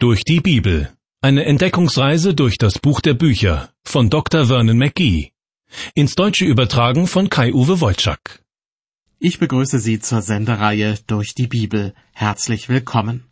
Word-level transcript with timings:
Durch 0.00 0.22
die 0.22 0.38
Bibel. 0.38 0.92
Eine 1.22 1.44
Entdeckungsreise 1.44 2.32
durch 2.32 2.56
das 2.56 2.78
Buch 2.78 3.00
der 3.00 3.14
Bücher 3.14 3.70
von 3.82 4.10
Dr. 4.10 4.46
Vernon 4.46 4.78
McGee. 4.78 5.32
Ins 5.92 6.14
Deutsche 6.14 6.44
übertragen 6.44 7.08
von 7.08 7.28
Kai-Uwe 7.28 7.80
Wolczak. 7.80 8.44
Ich 9.18 9.40
begrüße 9.40 9.80
Sie 9.80 9.98
zur 9.98 10.22
Sendereihe 10.22 11.00
Durch 11.08 11.34
die 11.34 11.48
Bibel. 11.48 11.94
Herzlich 12.12 12.68
willkommen. 12.68 13.24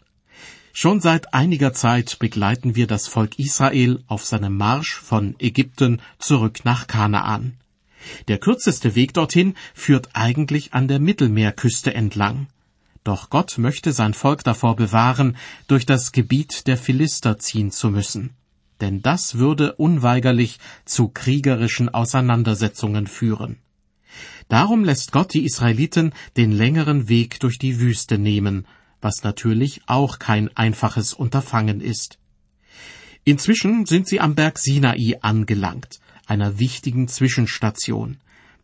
Schon 0.73 1.01
seit 1.01 1.33
einiger 1.33 1.73
Zeit 1.73 2.19
begleiten 2.19 2.75
wir 2.75 2.89
das 2.89 3.07
Volk 3.07 3.39
Israel 3.39 4.03
auf 4.09 4.25
seinem 4.25 4.57
Marsch 4.57 4.97
von 4.97 5.37
Ägypten 5.39 6.03
zurück 6.19 6.65
nach 6.65 6.89
Kanaan. 6.89 7.59
Der 8.27 8.39
kürzeste 8.39 8.97
Weg 8.97 9.15
dorthin 9.15 9.55
führt 9.73 10.09
eigentlich 10.15 10.75
an 10.75 10.89
der 10.89 10.99
Mittelmeerküste 10.99 11.95
entlang. 11.95 12.49
Doch 13.07 13.31
Gott 13.31 13.57
möchte 13.57 13.93
sein 13.93 14.15
Volk 14.15 14.43
davor 14.43 14.75
bewahren, 14.75 15.37
durch 15.69 15.87
das 15.87 16.11
Gebiet 16.11 16.67
der 16.67 16.77
Philister 16.77 17.39
ziehen 17.39 17.71
zu 17.71 17.89
müssen. 17.89 18.35
Denn 18.81 19.01
das 19.01 19.37
würde 19.37 19.77
unweigerlich 19.77 20.59
zu 20.85 21.07
kriegerischen 21.11 21.89
Auseinandersetzungen 21.89 23.07
führen. 23.07 23.59
Darum 24.49 24.83
lässt 24.83 25.13
Gott 25.13 25.35
die 25.35 25.45
Israeliten 25.45 26.15
den 26.37 26.51
längeren 26.51 27.09
Weg 27.09 27.39
durch 27.39 27.61
die 27.61 27.79
Wüste 27.79 28.19
nehmen, 28.19 28.67
was 29.01 29.23
natürlich 29.23 29.83
auch 29.87 30.19
kein 30.19 30.51
einfaches 30.57 31.15
Unterfangen 31.15 31.81
ist. 31.81 32.19
Inzwischen 33.23 33.87
sind 33.87 34.09
sie 34.09 34.19
am 34.19 34.35
Berg 34.35 34.59
Sinai 34.59 35.17
angelangt, 35.21 36.01
einer 36.27 36.59
wichtigen 36.59 37.07
Zwischenstation 37.07 38.19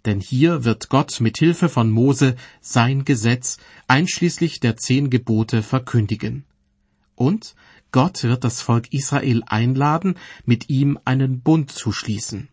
denn 0.05 0.21
hier 0.21 0.65
wird 0.65 0.89
Gott 0.89 1.21
mit 1.21 1.39
Hilfe 1.39 1.69
von 1.69 1.91
Mose 1.91 2.37
sein 2.61 3.05
Gesetz 3.05 3.59
einschließlich 3.89 4.61
der 4.61 4.77
zehn 4.77 5.11
Gebote 5.11 5.63
verkündigen. 5.63 6.45
Und 7.15 7.55
Gott 7.93 8.23
wird 8.25 8.43
das 8.45 8.63
Volk 8.63 8.93
Israel 8.93 9.43
einladen, 9.47 10.17
mit 10.45 10.71
ihm 10.71 10.99
einen 11.05 11.41
Bund 11.41 11.71
zu 11.71 11.93
schließen. 11.93 12.49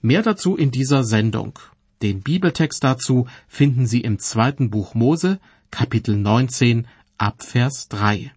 Mehr 0.00 0.22
dazu 0.22 0.56
in 0.56 0.70
dieser 0.70 1.04
Sendung. 1.04 1.58
Den 2.02 2.22
Bibeltext 2.22 2.84
dazu 2.84 3.26
finden 3.48 3.86
Sie 3.86 4.00
im 4.00 4.18
zweiten 4.18 4.70
Buch 4.70 4.94
Mose, 4.94 5.40
Kapitel 5.70 6.16
19, 6.16 6.86
Abvers 7.18 7.88
3. 7.88 8.32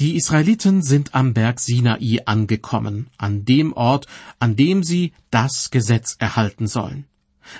Die 0.00 0.16
Israeliten 0.16 0.82
sind 0.82 1.14
am 1.14 1.34
Berg 1.34 1.60
Sinai 1.60 2.18
angekommen, 2.26 3.06
an 3.16 3.44
dem 3.44 3.72
Ort, 3.72 4.08
an 4.40 4.56
dem 4.56 4.82
sie 4.82 5.12
das 5.30 5.70
Gesetz 5.70 6.16
erhalten 6.18 6.66
sollen. 6.66 7.04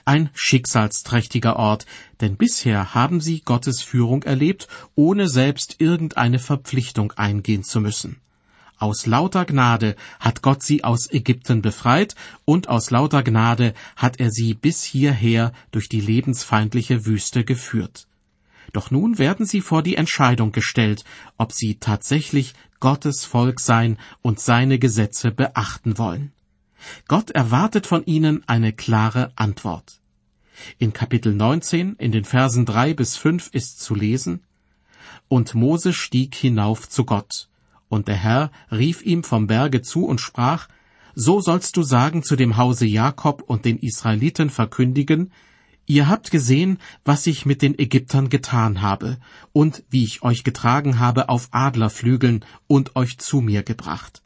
Ein 0.05 0.31
schicksalsträchtiger 0.35 1.55
Ort, 1.55 1.87
denn 2.21 2.37
bisher 2.37 2.93
haben 2.93 3.21
sie 3.21 3.43
Gottes 3.43 3.83
Führung 3.83 4.25
erlebt, 4.25 4.67
ohne 4.97 5.29
selbst 5.29 5.77
irgendeine 5.79 6.41
Verpflichtung 6.41 7.13
eingehen 7.13 7.63
zu 7.63 7.81
müssen. 7.81 8.17
Aus 8.79 9.07
lauter 9.07 9.45
Gnade 9.45 9.95
hat 10.19 10.43
Gott 10.43 10.65
sie 10.65 10.83
aus 10.83 11.09
Ägypten 11.13 11.63
befreit, 11.63 12.17
und 12.45 12.69
aus 12.69 12.91
lauter 12.91 13.23
Gnade 13.23 13.75
hat 13.95 14.19
er 14.19 14.33
sie 14.33 14.55
bis 14.55 14.83
hierher 14.83 15.53
durch 15.71 15.89
die 15.89 16.01
lebensfeindliche 16.01 17.07
Wüste 17.07 17.45
geführt. 17.45 18.09
Doch 18.75 18.91
nun 18.91 19.19
werden 19.19 19.47
sie 19.47 19.61
vor 19.61 19.85
die 19.85 19.97
Entscheidung 19.97 20.51
gestellt, 20.51 21.05
ob 21.39 21.53
sie 21.53 21.77
tatsächlich 21.77 22.55
Gottes 22.81 23.25
Volk 23.25 23.61
sein 23.61 23.99
und 24.21 24.41
seine 24.41 24.81
Gesetze 24.81 25.31
beachten 25.31 25.97
wollen. 25.97 26.33
Gott 27.07 27.31
erwartet 27.31 27.87
von 27.87 28.05
ihnen 28.05 28.43
eine 28.49 28.73
klare 28.73 29.33
Antwort. 29.37 30.01
In 30.79 30.93
Kapitel 30.93 31.33
19, 31.35 31.95
in 31.99 32.11
den 32.11 32.25
Versen 32.25 32.67
3 32.67 32.95
bis 32.95 33.17
5 33.17 33.51
ist 33.53 33.81
zu 33.81 33.95
lesen, 33.95 34.43
Und 35.29 35.55
Mose 35.55 35.93
stieg 35.93 36.35
hinauf 36.35 36.89
zu 36.89 37.05
Gott, 37.05 37.49
und 37.89 38.09
der 38.09 38.17
Herr 38.17 38.51
rief 38.73 39.03
ihm 39.03 39.23
vom 39.23 39.47
Berge 39.47 39.83
zu 39.83 40.05
und 40.05 40.21
sprach, 40.21 40.67
So 41.15 41.41
sollst 41.41 41.77
du 41.77 41.85
sagen 41.85 42.25
zu 42.25 42.35
dem 42.35 42.57
Hause 42.57 42.87
Jakob 42.87 43.43
und 43.43 43.65
den 43.65 43.79
Israeliten 43.79 44.51
verkündigen, 44.51 45.31
Ihr 45.87 46.09
habt 46.09 46.31
gesehen, 46.31 46.79
was 47.05 47.27
ich 47.27 47.45
mit 47.45 47.61
den 47.61 47.79
Ägyptern 47.79 48.31
getan 48.31 48.81
habe 48.81 49.19
und 49.53 49.85
wie 49.91 50.05
ich 50.05 50.23
euch 50.23 50.43
getragen 50.43 50.99
habe 50.99 51.29
auf 51.29 51.49
Adlerflügeln 51.51 52.45
und 52.67 52.97
euch 52.97 53.19
zu 53.19 53.41
mir 53.41 53.63
gebracht. 53.63 54.23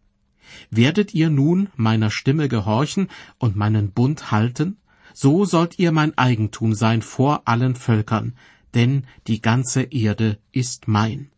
Werdet 0.70 1.14
ihr 1.14 1.30
nun 1.30 1.68
meiner 1.76 2.10
Stimme 2.10 2.48
gehorchen 2.48 3.08
und 3.38 3.56
meinen 3.56 3.90
Bund 3.90 4.30
halten? 4.30 4.76
So 5.14 5.44
sollt 5.44 5.78
ihr 5.78 5.90
mein 5.90 6.16
Eigentum 6.16 6.74
sein 6.74 7.02
vor 7.02 7.42
allen 7.48 7.74
Völkern, 7.74 8.34
denn 8.74 9.04
die 9.26 9.40
ganze 9.40 9.82
Erde 9.82 10.38
ist 10.52 10.86
mein. 10.86 11.30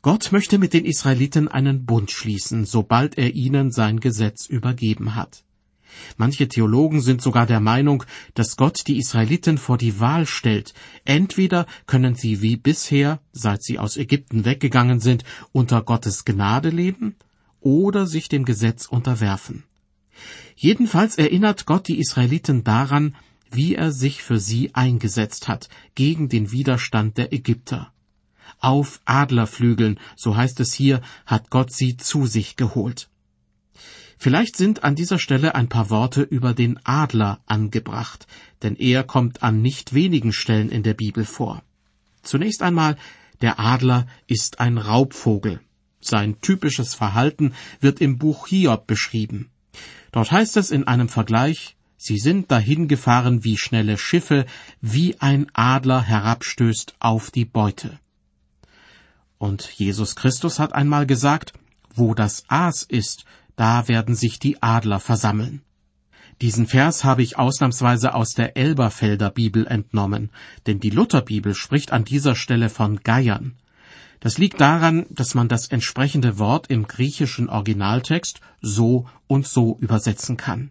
Gott 0.00 0.30
möchte 0.32 0.58
mit 0.58 0.72
den 0.72 0.84
Israeliten 0.84 1.48
einen 1.48 1.84
Bund 1.84 2.10
schließen, 2.10 2.64
sobald 2.64 3.18
er 3.18 3.34
ihnen 3.34 3.70
sein 3.70 4.00
Gesetz 4.00 4.46
übergeben 4.46 5.14
hat. 5.14 5.45
Manche 6.16 6.48
Theologen 6.48 7.00
sind 7.00 7.22
sogar 7.22 7.46
der 7.46 7.60
Meinung, 7.60 8.04
dass 8.34 8.56
Gott 8.56 8.86
die 8.86 8.98
Israeliten 8.98 9.58
vor 9.58 9.78
die 9.78 10.00
Wahl 10.00 10.26
stellt. 10.26 10.74
Entweder 11.04 11.66
können 11.86 12.14
sie 12.14 12.42
wie 12.42 12.56
bisher, 12.56 13.20
seit 13.32 13.62
sie 13.62 13.78
aus 13.78 13.96
Ägypten 13.96 14.44
weggegangen 14.44 15.00
sind, 15.00 15.24
unter 15.52 15.82
Gottes 15.82 16.24
Gnade 16.24 16.70
leben, 16.70 17.16
oder 17.60 18.06
sich 18.06 18.28
dem 18.28 18.44
Gesetz 18.44 18.86
unterwerfen. 18.86 19.64
Jedenfalls 20.56 21.18
erinnert 21.18 21.66
Gott 21.66 21.88
die 21.88 21.98
Israeliten 21.98 22.64
daran, 22.64 23.14
wie 23.50 23.74
er 23.74 23.92
sich 23.92 24.22
für 24.22 24.38
sie 24.38 24.74
eingesetzt 24.74 25.48
hat, 25.48 25.68
gegen 25.94 26.28
den 26.28 26.50
Widerstand 26.50 27.18
der 27.18 27.32
Ägypter. 27.32 27.92
Auf 28.58 29.00
Adlerflügeln, 29.04 30.00
so 30.16 30.36
heißt 30.36 30.60
es 30.60 30.72
hier, 30.72 31.02
hat 31.26 31.50
Gott 31.50 31.72
sie 31.72 31.96
zu 31.96 32.26
sich 32.26 32.56
geholt. 32.56 33.08
Vielleicht 34.18 34.56
sind 34.56 34.82
an 34.82 34.94
dieser 34.94 35.18
Stelle 35.18 35.54
ein 35.54 35.68
paar 35.68 35.90
Worte 35.90 36.22
über 36.22 36.54
den 36.54 36.80
Adler 36.84 37.40
angebracht, 37.46 38.26
denn 38.62 38.74
er 38.76 39.04
kommt 39.04 39.42
an 39.42 39.60
nicht 39.60 39.94
wenigen 39.94 40.32
Stellen 40.32 40.70
in 40.70 40.82
der 40.82 40.94
Bibel 40.94 41.24
vor. 41.24 41.62
Zunächst 42.22 42.62
einmal, 42.62 42.96
der 43.40 43.60
Adler 43.60 44.06
ist 44.26 44.60
ein 44.60 44.78
Raubvogel. 44.78 45.60
Sein 46.00 46.40
typisches 46.40 46.94
Verhalten 46.94 47.54
wird 47.80 48.00
im 48.00 48.18
Buch 48.18 48.46
Hiob 48.46 48.86
beschrieben. 48.86 49.50
Dort 50.12 50.32
heißt 50.32 50.56
es 50.56 50.70
in 50.70 50.86
einem 50.86 51.08
Vergleich, 51.08 51.76
sie 51.98 52.18
sind 52.18 52.50
dahingefahren 52.50 53.44
wie 53.44 53.58
schnelle 53.58 53.98
Schiffe, 53.98 54.46
wie 54.80 55.20
ein 55.20 55.46
Adler 55.52 56.02
herabstößt 56.02 56.94
auf 57.00 57.30
die 57.30 57.44
Beute. 57.44 57.98
Und 59.38 59.70
Jesus 59.70 60.16
Christus 60.16 60.58
hat 60.58 60.72
einmal 60.72 61.06
gesagt, 61.06 61.52
wo 61.94 62.14
das 62.14 62.44
Aas 62.48 62.82
ist, 62.82 63.24
da 63.56 63.88
werden 63.88 64.14
sich 64.14 64.38
die 64.38 64.62
Adler 64.62 65.00
versammeln. 65.00 65.62
Diesen 66.42 66.66
Vers 66.66 67.02
habe 67.02 67.22
ich 67.22 67.38
ausnahmsweise 67.38 68.14
aus 68.14 68.34
der 68.34 68.56
Elberfelder 68.58 69.30
Bibel 69.30 69.66
entnommen, 69.66 70.30
denn 70.66 70.80
die 70.80 70.90
Lutherbibel 70.90 71.54
spricht 71.54 71.92
an 71.92 72.04
dieser 72.04 72.34
Stelle 72.34 72.68
von 72.68 73.00
Geiern. 73.00 73.56
Das 74.20 74.38
liegt 74.38 74.60
daran, 74.60 75.06
dass 75.10 75.34
man 75.34 75.48
das 75.48 75.68
entsprechende 75.68 76.38
Wort 76.38 76.68
im 76.68 76.86
griechischen 76.86 77.48
Originaltext 77.48 78.40
so 78.60 79.06
und 79.26 79.46
so 79.46 79.78
übersetzen 79.80 80.36
kann. 80.36 80.70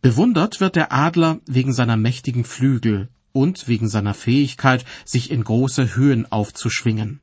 Bewundert 0.00 0.60
wird 0.60 0.76
der 0.76 0.92
Adler 0.92 1.40
wegen 1.46 1.72
seiner 1.72 1.96
mächtigen 1.96 2.44
Flügel 2.44 3.08
und 3.32 3.66
wegen 3.66 3.88
seiner 3.88 4.14
Fähigkeit, 4.14 4.84
sich 5.04 5.30
in 5.30 5.42
große 5.42 5.96
Höhen 5.96 6.30
aufzuschwingen. 6.30 7.20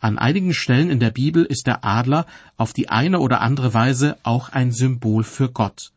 An 0.00 0.18
einigen 0.18 0.54
Stellen 0.54 0.90
in 0.90 1.00
der 1.00 1.10
Bibel 1.10 1.44
ist 1.44 1.66
der 1.66 1.84
Adler 1.84 2.26
auf 2.56 2.72
die 2.72 2.88
eine 2.88 3.20
oder 3.20 3.40
andere 3.40 3.74
Weise 3.74 4.16
auch 4.22 4.48
ein 4.50 4.72
Symbol 4.72 5.24
für 5.24 5.50
Gott. 5.50 5.92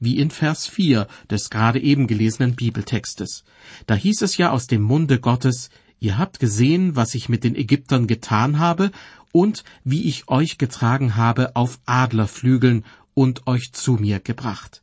Wie 0.00 0.18
in 0.18 0.30
Vers 0.30 0.66
4 0.66 1.08
des 1.30 1.50
gerade 1.50 1.80
eben 1.80 2.06
gelesenen 2.06 2.54
Bibeltextes. 2.54 3.44
Da 3.86 3.94
hieß 3.94 4.22
es 4.22 4.36
ja 4.36 4.50
aus 4.50 4.66
dem 4.66 4.82
Munde 4.82 5.18
Gottes, 5.18 5.70
Ihr 6.00 6.16
habt 6.16 6.38
gesehen, 6.38 6.94
was 6.94 7.14
ich 7.14 7.28
mit 7.28 7.42
den 7.42 7.56
Ägyptern 7.56 8.06
getan 8.06 8.58
habe 8.58 8.92
und 9.32 9.64
wie 9.84 10.04
ich 10.04 10.28
euch 10.28 10.58
getragen 10.58 11.16
habe 11.16 11.56
auf 11.56 11.80
Adlerflügeln 11.86 12.84
und 13.14 13.46
euch 13.46 13.72
zu 13.72 13.94
mir 13.94 14.20
gebracht. 14.20 14.82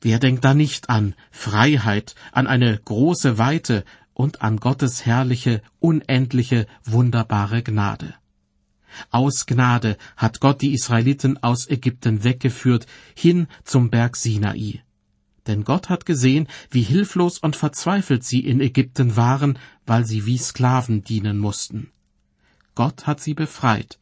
Wer 0.00 0.18
denkt 0.18 0.44
da 0.44 0.54
nicht 0.54 0.88
an 0.88 1.14
Freiheit, 1.30 2.16
an 2.32 2.46
eine 2.46 2.76
große 2.76 3.38
Weite, 3.38 3.84
und 4.14 4.42
an 4.42 4.58
Gottes 4.58 5.06
herrliche, 5.06 5.62
unendliche, 5.80 6.66
wunderbare 6.84 7.62
Gnade. 7.62 8.14
Aus 9.10 9.46
Gnade 9.46 9.96
hat 10.16 10.40
Gott 10.40 10.60
die 10.60 10.74
Israeliten 10.74 11.42
aus 11.42 11.68
Ägypten 11.68 12.24
weggeführt, 12.24 12.86
hin 13.14 13.46
zum 13.64 13.90
Berg 13.90 14.16
Sinai. 14.16 14.82
Denn 15.46 15.64
Gott 15.64 15.88
hat 15.88 16.06
gesehen, 16.06 16.46
wie 16.70 16.82
hilflos 16.82 17.38
und 17.38 17.56
verzweifelt 17.56 18.24
sie 18.24 18.40
in 18.40 18.60
Ägypten 18.60 19.16
waren, 19.16 19.58
weil 19.86 20.04
sie 20.04 20.26
wie 20.26 20.38
Sklaven 20.38 21.02
dienen 21.02 21.38
mussten. 21.38 21.90
Gott 22.74 23.06
hat 23.06 23.20
sie 23.20 23.34
befreit, 23.34 23.98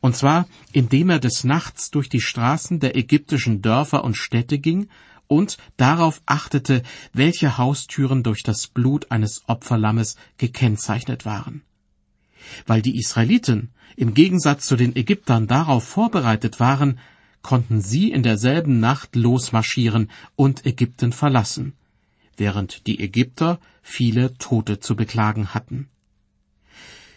und 0.00 0.16
zwar 0.16 0.48
indem 0.72 1.10
er 1.10 1.18
des 1.18 1.44
Nachts 1.44 1.90
durch 1.90 2.08
die 2.08 2.20
Straßen 2.20 2.80
der 2.80 2.96
ägyptischen 2.96 3.60
Dörfer 3.62 4.04
und 4.04 4.16
Städte 4.16 4.58
ging 4.58 4.88
und 5.28 5.58
darauf 5.76 6.20
achtete, 6.26 6.82
welche 7.12 7.58
Haustüren 7.58 8.22
durch 8.22 8.42
das 8.42 8.66
Blut 8.66 9.10
eines 9.10 9.42
Opferlammes 9.46 10.16
gekennzeichnet 10.38 11.24
waren. 11.24 11.62
Weil 12.66 12.82
die 12.82 12.98
Israeliten 12.98 13.70
im 13.96 14.14
Gegensatz 14.14 14.66
zu 14.66 14.76
den 14.76 14.96
Ägyptern 14.96 15.46
darauf 15.46 15.84
vorbereitet 15.84 16.60
waren, 16.60 16.98
konnten 17.42 17.80
sie 17.80 18.10
in 18.10 18.22
derselben 18.22 18.80
Nacht 18.80 19.14
losmarschieren 19.16 20.10
und 20.34 20.66
Ägypten 20.66 21.12
verlassen, 21.12 21.74
während 22.36 22.86
die 22.86 23.00
Ägypter 23.00 23.60
viele 23.82 24.34
Tote 24.38 24.80
zu 24.80 24.96
beklagen 24.96 25.54
hatten. 25.54 25.88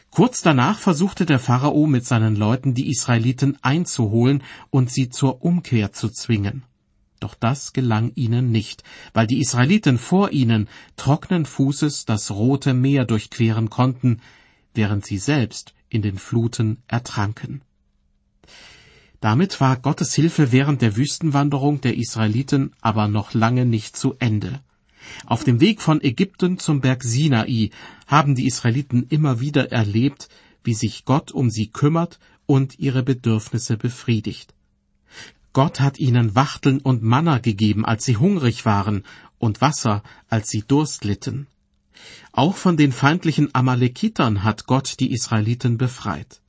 Kurz 0.09 0.41
danach 0.41 0.79
versuchte 0.79 1.25
der 1.25 1.39
Pharao 1.39 1.87
mit 1.87 2.05
seinen 2.05 2.35
Leuten 2.35 2.73
die 2.73 2.89
Israeliten 2.89 3.57
einzuholen 3.61 4.43
und 4.69 4.91
sie 4.91 5.09
zur 5.09 5.41
Umkehr 5.43 5.93
zu 5.93 6.09
zwingen. 6.09 6.63
Doch 7.21 7.35
das 7.35 7.71
gelang 7.71 8.12
ihnen 8.15 8.51
nicht, 8.51 8.83
weil 9.13 9.27
die 9.27 9.39
Israeliten 9.39 10.00
vor 10.00 10.31
ihnen 10.31 10.68
trockenen 10.97 11.45
Fußes 11.45 12.06
das 12.06 12.31
Rote 12.31 12.73
Meer 12.73 13.06
durchqueren 13.06 13.69
konnten, 13.69 14.21
während 14.73 15.06
sie 15.06 15.19
selbst 15.19 15.75
in 15.88 16.01
den 16.01 16.18
Fluten 16.18 16.81
ertranken. 16.88 17.62
Damit 19.19 19.62
war 19.62 19.77
Gottes 19.77 20.15
Hilfe 20.15 20.51
während 20.51 20.81
der 20.81 20.97
Wüstenwanderung 20.97 21.79
der 21.79 21.95
Israeliten 21.95 22.73
aber 22.81 23.07
noch 23.07 23.35
lange 23.35 23.67
nicht 23.67 23.95
zu 23.95 24.15
Ende. 24.17 24.59
Auf 25.27 25.44
dem 25.44 25.62
Weg 25.62 25.79
von 25.79 26.01
Ägypten 26.01 26.57
zum 26.57 26.81
Berg 26.81 27.03
Sinai 27.03 27.69
haben 28.07 28.33
die 28.33 28.47
Israeliten 28.47 29.06
immer 29.09 29.39
wieder 29.39 29.71
erlebt, 29.71 30.27
wie 30.63 30.74
sich 30.74 31.06
Gott 31.06 31.31
um 31.31 31.51
sie 31.51 31.67
kümmert 31.67 32.19
und 32.47 32.79
ihre 32.79 33.03
Bedürfnisse 33.03 33.77
befriedigt. 33.77 34.56
Gott 35.53 35.80
hat 35.80 36.00
ihnen 36.00 36.36
Wachteln 36.36 36.80
und 36.80 37.03
Manna 37.03 37.39
gegeben, 37.39 37.86
als 37.86 38.06
sie 38.06 38.18
hungrig 38.18 38.65
waren, 38.65 39.03
und 39.38 39.59
Wasser, 39.59 40.03
als 40.30 40.50
sie 40.50 40.62
Durst 40.62 41.03
litten. 41.03 41.48
Auch 42.31 42.56
von 42.56 42.77
den 42.77 42.92
feindlichen 42.92 43.53
Amalekitern 43.53 44.44
hat 44.44 44.65
Gott 44.65 45.00
die 45.00 45.12
Israeliten 45.12 45.77
befreit. 45.77 46.42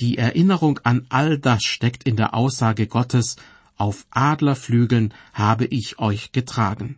Die 0.00 0.18
Erinnerung 0.18 0.78
an 0.84 1.06
all 1.08 1.38
das 1.38 1.64
steckt 1.64 2.04
in 2.04 2.16
der 2.16 2.34
Aussage 2.34 2.86
Gottes, 2.86 3.36
auf 3.76 4.06
Adlerflügeln 4.10 5.12
habe 5.32 5.64
ich 5.66 5.98
euch 5.98 6.32
getragen. 6.32 6.96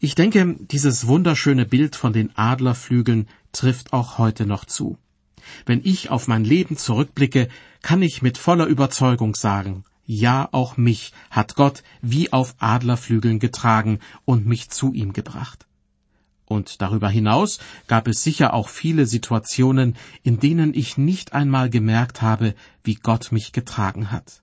Ich 0.00 0.14
denke, 0.14 0.56
dieses 0.58 1.06
wunderschöne 1.06 1.66
Bild 1.66 1.96
von 1.96 2.12
den 2.12 2.36
Adlerflügeln 2.36 3.28
trifft 3.52 3.92
auch 3.92 4.18
heute 4.18 4.46
noch 4.46 4.64
zu. 4.64 4.96
Wenn 5.66 5.80
ich 5.84 6.10
auf 6.10 6.28
mein 6.28 6.44
Leben 6.44 6.76
zurückblicke, 6.76 7.48
kann 7.82 8.02
ich 8.02 8.22
mit 8.22 8.38
voller 8.38 8.66
Überzeugung 8.66 9.34
sagen, 9.34 9.84
ja, 10.04 10.48
auch 10.52 10.78
mich 10.78 11.12
hat 11.30 11.54
Gott 11.54 11.82
wie 12.00 12.32
auf 12.32 12.54
Adlerflügeln 12.58 13.38
getragen 13.38 13.98
und 14.24 14.46
mich 14.46 14.70
zu 14.70 14.94
ihm 14.94 15.12
gebracht. 15.12 15.66
Und 16.46 16.80
darüber 16.80 17.10
hinaus 17.10 17.58
gab 17.88 18.08
es 18.08 18.22
sicher 18.22 18.54
auch 18.54 18.70
viele 18.70 19.04
Situationen, 19.04 19.96
in 20.22 20.40
denen 20.40 20.72
ich 20.72 20.96
nicht 20.96 21.34
einmal 21.34 21.68
gemerkt 21.68 22.22
habe, 22.22 22.54
wie 22.82 22.94
Gott 22.94 23.32
mich 23.32 23.52
getragen 23.52 24.10
hat. 24.10 24.42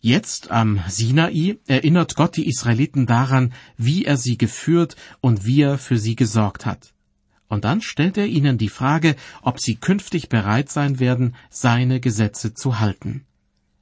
Jetzt 0.00 0.50
am 0.50 0.80
Sinai 0.88 1.58
erinnert 1.68 2.16
Gott 2.16 2.36
die 2.36 2.48
Israeliten 2.48 3.06
daran, 3.06 3.52
wie 3.76 4.06
er 4.06 4.16
sie 4.16 4.38
geführt 4.38 4.96
und 5.20 5.44
wie 5.44 5.60
er 5.60 5.78
für 5.78 5.98
sie 5.98 6.16
gesorgt 6.16 6.66
hat. 6.66 6.94
Und 7.50 7.64
dann 7.64 7.82
stellt 7.82 8.16
er 8.16 8.26
ihnen 8.26 8.58
die 8.58 8.68
Frage, 8.68 9.16
ob 9.42 9.60
sie 9.60 9.74
künftig 9.74 10.28
bereit 10.28 10.70
sein 10.70 11.00
werden, 11.00 11.34
seine 11.50 11.98
Gesetze 11.98 12.54
zu 12.54 12.78
halten. 12.78 13.26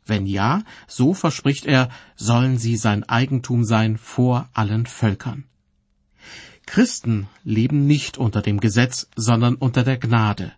Wenn 0.06 0.24
ja, 0.26 0.62
so 0.86 1.12
verspricht 1.12 1.66
er, 1.66 1.90
sollen 2.16 2.56
sie 2.56 2.78
sein 2.78 3.04
Eigentum 3.04 3.64
sein 3.64 3.98
vor 3.98 4.48
allen 4.54 4.86
Völkern. 4.86 5.44
Christen 6.64 7.28
leben 7.44 7.86
nicht 7.86 8.16
unter 8.16 8.40
dem 8.40 8.58
Gesetz, 8.58 9.06
sondern 9.16 9.54
unter 9.54 9.84
der 9.84 9.98
Gnade. 9.98 10.52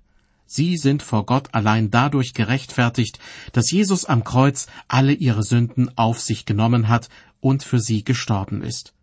Sie 0.46 0.76
sind 0.76 1.02
vor 1.02 1.26
Gott 1.26 1.52
allein 1.52 1.90
dadurch 1.90 2.32
gerechtfertigt, 2.32 3.18
dass 3.52 3.72
Jesus 3.72 4.04
am 4.04 4.22
Kreuz 4.22 4.68
alle 4.86 5.12
ihre 5.12 5.42
Sünden 5.42 5.90
auf 5.98 6.20
sich 6.20 6.46
genommen 6.46 6.88
hat 6.88 7.08
und 7.40 7.64
für 7.64 7.80
sie 7.80 8.04
gestorben 8.04 8.62
ist. 8.62 8.94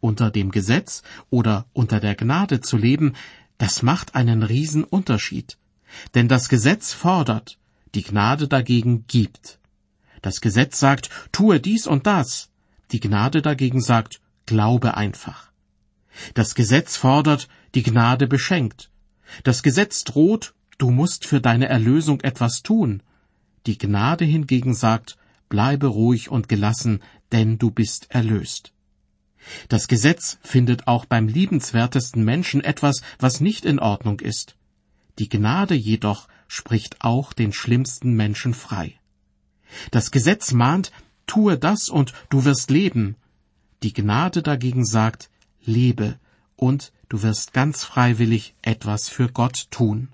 Unter 0.00 0.30
dem 0.30 0.50
Gesetz 0.50 1.02
oder 1.30 1.66
unter 1.72 2.00
der 2.00 2.14
Gnade 2.14 2.60
zu 2.60 2.76
leben, 2.76 3.14
das 3.58 3.82
macht 3.82 4.14
einen 4.14 4.42
Riesenunterschied. 4.42 5.58
Denn 6.14 6.28
das 6.28 6.48
Gesetz 6.48 6.92
fordert, 6.92 7.58
die 7.94 8.02
Gnade 8.02 8.46
dagegen 8.46 9.06
gibt. 9.06 9.58
Das 10.22 10.40
Gesetz 10.40 10.78
sagt, 10.78 11.10
tue 11.32 11.60
dies 11.60 11.86
und 11.86 12.06
das. 12.06 12.50
Die 12.92 13.00
Gnade 13.00 13.42
dagegen 13.42 13.80
sagt, 13.80 14.20
glaube 14.46 14.96
einfach. 14.96 15.50
Das 16.34 16.54
Gesetz 16.54 16.96
fordert, 16.96 17.48
die 17.74 17.82
Gnade 17.82 18.26
beschenkt. 18.26 18.90
Das 19.44 19.62
Gesetz 19.62 20.04
droht, 20.04 20.54
Du 20.78 20.92
musst 20.92 21.26
für 21.26 21.40
deine 21.40 21.68
Erlösung 21.68 22.20
etwas 22.20 22.62
tun. 22.62 23.02
Die 23.66 23.78
Gnade 23.78 24.24
hingegen 24.24 24.74
sagt, 24.74 25.18
bleibe 25.48 25.88
ruhig 25.88 26.30
und 26.30 26.48
gelassen, 26.48 27.02
denn 27.32 27.58
du 27.58 27.72
bist 27.72 28.06
erlöst. 28.10 28.72
Das 29.68 29.88
Gesetz 29.88 30.38
findet 30.42 30.86
auch 30.86 31.04
beim 31.04 31.28
liebenswertesten 31.28 32.24
Menschen 32.24 32.62
etwas, 32.62 33.02
was 33.18 33.40
nicht 33.40 33.64
in 33.64 33.78
Ordnung 33.78 34.20
ist. 34.20 34.56
Die 35.18 35.28
Gnade 35.28 35.74
jedoch 35.74 36.28
spricht 36.46 36.96
auch 37.00 37.32
den 37.32 37.52
schlimmsten 37.52 38.14
Menschen 38.14 38.54
frei. 38.54 38.94
Das 39.90 40.10
Gesetz 40.10 40.52
mahnt, 40.52 40.92
tue 41.26 41.58
das 41.58 41.88
und 41.88 42.12
du 42.30 42.44
wirst 42.44 42.70
leben. 42.70 43.16
Die 43.82 43.92
Gnade 43.92 44.42
dagegen 44.42 44.84
sagt, 44.84 45.30
lebe 45.62 46.18
und 46.56 46.92
du 47.08 47.22
wirst 47.22 47.52
ganz 47.52 47.84
freiwillig 47.84 48.54
etwas 48.62 49.08
für 49.08 49.28
Gott 49.28 49.66
tun. 49.70 50.08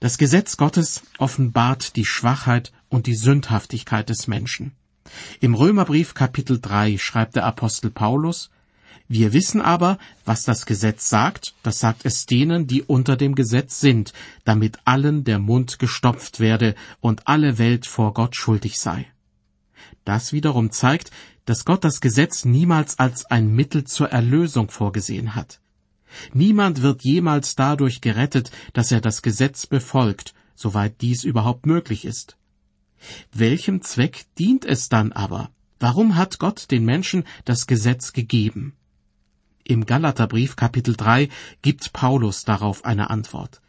Das 0.00 0.18
Gesetz 0.18 0.56
Gottes 0.56 1.02
offenbart 1.18 1.96
die 1.96 2.04
Schwachheit 2.04 2.72
und 2.88 3.06
die 3.06 3.16
Sündhaftigkeit 3.16 4.08
des 4.08 4.26
Menschen. 4.26 4.72
Im 5.40 5.54
Römerbrief 5.54 6.14
Kapitel 6.14 6.60
3 6.60 6.98
schreibt 6.98 7.36
der 7.36 7.44
Apostel 7.44 7.90
Paulus, 7.90 8.50
wir 9.06 9.34
wissen 9.34 9.60
aber, 9.60 9.98
was 10.24 10.44
das 10.44 10.64
Gesetz 10.64 11.10
sagt, 11.10 11.54
das 11.62 11.78
sagt 11.78 12.06
es 12.06 12.24
denen, 12.24 12.66
die 12.66 12.82
unter 12.82 13.16
dem 13.16 13.34
Gesetz 13.34 13.80
sind, 13.80 14.14
damit 14.44 14.78
allen 14.86 15.24
der 15.24 15.38
Mund 15.38 15.78
gestopft 15.78 16.40
werde 16.40 16.74
und 17.00 17.28
alle 17.28 17.58
Welt 17.58 17.86
vor 17.86 18.14
Gott 18.14 18.34
schuldig 18.34 18.78
sei. 18.78 19.06
Das 20.04 20.32
wiederum 20.32 20.70
zeigt, 20.70 21.10
dass 21.44 21.66
Gott 21.66 21.84
das 21.84 22.00
Gesetz 22.00 22.46
niemals 22.46 22.98
als 22.98 23.26
ein 23.26 23.54
Mittel 23.54 23.84
zur 23.84 24.10
Erlösung 24.10 24.70
vorgesehen 24.70 25.34
hat. 25.34 25.60
Niemand 26.32 26.80
wird 26.80 27.02
jemals 27.02 27.56
dadurch 27.56 28.00
gerettet, 28.00 28.50
dass 28.72 28.90
er 28.90 29.00
das 29.00 29.20
Gesetz 29.20 29.66
befolgt, 29.66 30.32
soweit 30.54 31.00
dies 31.02 31.24
überhaupt 31.24 31.66
möglich 31.66 32.04
ist. 32.04 32.36
Welchem 33.32 33.82
Zweck 33.82 34.26
dient 34.38 34.64
es 34.64 34.88
dann 34.88 35.12
aber? 35.12 35.50
Warum 35.80 36.16
hat 36.16 36.38
Gott 36.38 36.70
den 36.70 36.84
Menschen 36.84 37.24
das 37.44 37.66
Gesetz 37.66 38.12
gegeben? 38.12 38.74
Im 39.64 39.86
Galaterbrief 39.86 40.56
Kapitel 40.56 40.94
3 40.94 41.28
gibt 41.62 41.92
Paulus 41.92 42.44
darauf 42.44 42.84
eine 42.84 43.10
Antwort. 43.10 43.62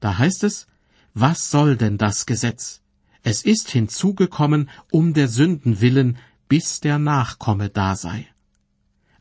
Da 0.00 0.18
heißt 0.18 0.44
es, 0.44 0.66
was 1.14 1.50
soll 1.50 1.76
denn 1.76 1.98
das 1.98 2.26
Gesetz? 2.26 2.82
Es 3.22 3.42
ist 3.42 3.70
hinzugekommen 3.70 4.70
um 4.90 5.14
der 5.14 5.28
Sünden 5.28 5.80
willen, 5.80 6.18
bis 6.48 6.80
der 6.80 6.98
Nachkomme 6.98 7.70
da 7.70 7.96
sei. 7.96 8.26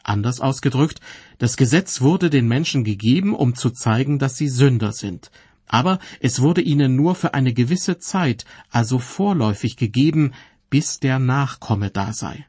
Anders 0.04 0.40
ausgedrückt, 0.40 1.02
das 1.38 1.58
Gesetz 1.58 2.02
wurde 2.02 2.30
den 2.30 2.48
Menschen 2.48 2.84
gegeben, 2.84 3.36
um 3.36 3.56
zu 3.56 3.72
zeigen, 3.72 4.20
dass 4.20 4.38
sie 4.38 4.48
Sünder 4.48 4.94
sind. 4.94 5.32
Aber 5.68 6.00
es 6.20 6.42
wurde 6.42 6.62
ihnen 6.62 6.96
nur 6.96 7.14
für 7.16 7.34
eine 7.34 7.54
gewisse 7.54 8.00
Zeit, 8.00 8.46
also 8.72 9.00
vorläufig 9.00 9.76
gegeben, 9.76 10.34
bis 10.70 11.00
der 11.00 11.20
Nachkomme 11.20 11.92
da 11.92 12.14
sei. 12.14 12.46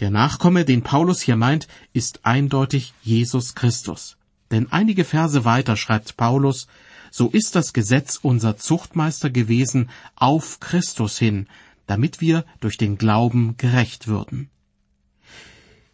Der 0.00 0.10
Nachkomme, 0.10 0.64
den 0.64 0.82
Paulus 0.82 1.20
hier 1.20 1.36
meint, 1.36 1.68
ist 1.92 2.24
eindeutig 2.24 2.94
Jesus 3.02 3.54
Christus. 3.54 4.16
Denn 4.50 4.70
einige 4.70 5.04
Verse 5.04 5.44
weiter 5.44 5.76
schreibt 5.76 6.16
Paulus, 6.16 6.66
so 7.10 7.28
ist 7.28 7.56
das 7.56 7.72
Gesetz 7.72 8.18
unser 8.20 8.56
Zuchtmeister 8.56 9.30
gewesen 9.30 9.90
auf 10.16 10.60
Christus 10.60 11.18
hin, 11.18 11.46
damit 11.86 12.20
wir 12.20 12.44
durch 12.60 12.76
den 12.76 12.96
Glauben 12.98 13.56
gerecht 13.56 14.08
würden. 14.08 14.50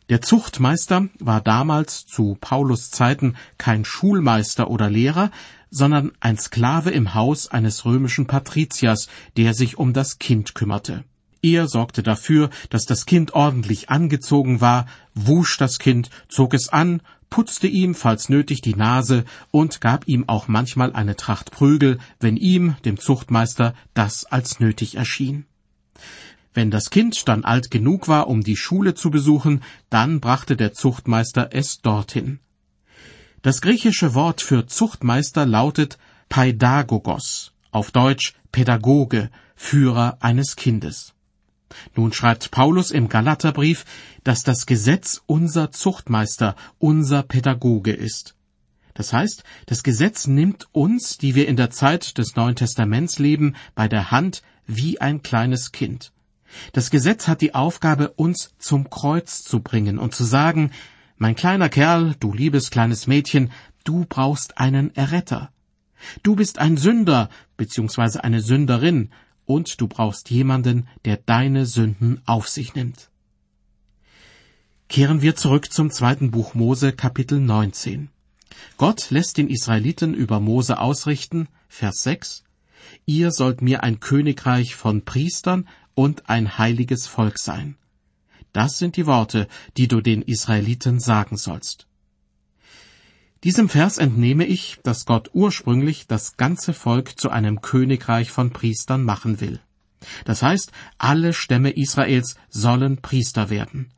Der 0.09 0.23
Zuchtmeister 0.23 1.09
war 1.19 1.43
damals 1.43 2.07
zu 2.07 2.39
Paulus 2.41 2.91
Zeiten 2.91 3.37
kein 3.59 3.85
Schulmeister 3.85 4.71
oder 4.71 4.89
Lehrer, 4.89 5.31
sondern 5.71 6.13
ein 6.21 6.39
Sklave 6.39 6.91
im 6.91 7.13
Haus 7.13 7.49
eines 7.49 7.85
römischen 7.85 8.27
Patriziers, 8.27 9.09
der 9.37 9.53
sich 9.53 9.77
um 9.77 9.93
das 9.93 10.19
Kind 10.19 10.55
kümmerte. 10.55 11.05
Er 11.43 11.69
sorgte 11.69 12.03
dafür, 12.03 12.49
dass 12.71 12.87
das 12.87 13.05
Kind 13.05 13.35
ordentlich 13.35 13.91
angezogen 13.91 14.63
war, 14.63 14.87
wusch 15.15 15.59
das 15.59 15.79
Kind, 15.79 16.09
zog 16.29 16.55
es 16.55 16.71
an, 16.71 17.03
putzte 17.29 17.67
ihm, 17.67 17.95
falls 17.95 18.31
nötig, 18.31 18.63
die 18.63 18.75
Nase 18.75 19.25
und 19.51 19.83
gab 19.83 20.09
ihm 20.09 20.27
auch 20.27 20.49
manchmal 20.49 20.95
eine 20.95 21.17
Tracht 21.17 21.51
Prügel, 21.51 21.99
wenn 22.19 22.39
ihm, 22.39 22.77
dem 22.87 22.99
Zuchtmeister, 22.99 23.75
das 23.93 24.25
als 24.25 24.59
nötig 24.59 24.95
erschien. 24.95 25.45
Wenn 26.59 26.73
das 26.73 26.91
Kind 26.91 27.29
dann 27.29 27.45
alt 27.45 27.71
genug 27.71 28.09
war, 28.09 28.27
um 28.27 28.43
die 28.43 28.57
Schule 28.57 28.95
zu 28.95 29.13
besuchen, 29.13 29.63
dann 29.91 30.19
brachte 30.19 30.57
der 30.57 30.73
Zuchtmeister 30.73 31.51
es 31.53 31.83
dorthin. 31.83 32.41
Das 33.43 33.61
griechische 33.61 34.13
Wort 34.15 34.41
für 34.41 34.67
Zuchtmeister 34.67 35.47
lautet 35.47 35.99
Paidagogos, 36.29 37.53
auf 37.71 37.93
Deutsch 37.93 38.35
Pädagoge, 38.51 39.31
Führer 39.55 40.17
eines 40.19 40.57
Kindes. 40.57 41.15
Nun 41.95 42.13
schreibt 42.13 42.51
Paulus 42.51 42.91
im 42.91 43.09
Galaterbrief, 43.09 43.85
dass 44.25 44.43
das 44.43 44.67
Gesetz 44.67 45.23
unser 45.27 45.71
Zuchtmeister, 45.71 46.57
unser 46.81 47.23
Pädagoge 47.23 47.93
ist. 47.93 48.35
Das 48.95 49.13
heißt, 49.13 49.45
das 49.67 49.85
Gesetz 49.85 50.27
nimmt 50.27 50.67
uns, 50.73 51.19
die 51.19 51.37
wir 51.37 51.47
in 51.47 51.55
der 51.55 51.71
Zeit 51.71 52.19
des 52.19 52.35
Neuen 52.35 52.57
Testaments 52.57 53.21
leben, 53.21 53.55
bei 53.77 53.87
der 53.87 54.11
Hand 54.11 54.43
wie 54.67 55.01
ein 55.01 55.23
kleines 55.23 55.71
Kind. 55.71 56.11
Das 56.73 56.91
Gesetz 56.91 57.29
hat 57.29 57.41
die 57.41 57.55
Aufgabe, 57.55 58.11
uns 58.11 58.55
zum 58.59 58.91
Kreuz 58.91 59.43
zu 59.43 59.61
bringen 59.61 59.99
und 59.99 60.15
zu 60.15 60.25
sagen, 60.25 60.71
mein 61.17 61.37
kleiner 61.37 61.69
Kerl, 61.69 62.15
du 62.21 62.33
liebes 62.33 62.71
kleines 62.71 63.07
Mädchen, 63.07 63.51
du 63.85 64.07
brauchst 64.09 64.59
einen 64.59 64.95
Erretter. 64.95 65.51
Du 66.23 66.37
bist 66.37 66.59
ein 66.59 66.77
Sünder 66.77 67.29
bzw. 67.57 68.21
eine 68.21 68.41
Sünderin, 68.41 69.11
und 69.49 69.81
du 69.81 69.89
brauchst 69.89 70.31
jemanden, 70.31 70.87
der 71.07 71.17
deine 71.17 71.65
Sünden 71.65 72.21
auf 72.27 72.49
sich 72.49 72.75
nimmt. 72.75 73.11
Kehren 74.89 75.23
wir 75.23 75.37
zurück 75.37 75.73
zum 75.73 75.91
zweiten 75.91 76.31
Buch 76.31 76.55
Mose 76.55 76.93
Kapitel 76.93 77.41
19. 77.41 78.11
Gott 78.77 79.11
lässt 79.11 79.39
den 79.39 79.49
Israeliten 79.49 80.13
über 80.13 80.39
Mose 80.39 80.79
ausrichten, 80.79 81.49
Vers 81.69 82.03
6, 82.03 82.45
Ihr 83.07 83.33
sollt 83.33 83.63
mir 83.63 83.83
ein 83.83 84.01
Königreich 84.01 84.75
von 84.75 85.05
Priestern 85.05 85.67
und 85.99 86.31
ein 86.31 86.59
heiliges 86.59 87.09
Volk 87.09 87.41
sein. 87.41 87.75
Das 88.53 88.79
sind 88.79 88.97
die 88.97 89.07
Worte, 89.07 89.49
die 89.77 89.89
du 89.89 90.01
den 90.01 90.23
Israeliten 90.23 91.01
sagen 91.01 91.37
sollst. 91.37 91.89
Diesem 93.43 93.69
Vers 93.69 93.99
entnehme 93.99 94.47
ich, 94.47 94.79
dass 94.85 95.07
Gott 95.07 95.31
ursprünglich 95.33 96.07
das 96.07 96.37
ganze 96.37 96.73
Volk 96.73 97.19
zu 97.19 97.31
einem 97.31 97.63
Königreich 97.63 98.31
von 98.31 98.53
Priestern 98.53 99.03
machen 99.03 99.41
will. 99.41 99.59
Das 100.25 100.41
heißt, 100.41 100.71
alle 100.99 101.33
Stämme 101.33 101.71
Israels 101.71 102.37
sollen 102.49 102.99
Priester 102.99 103.51
werden. 103.51 103.91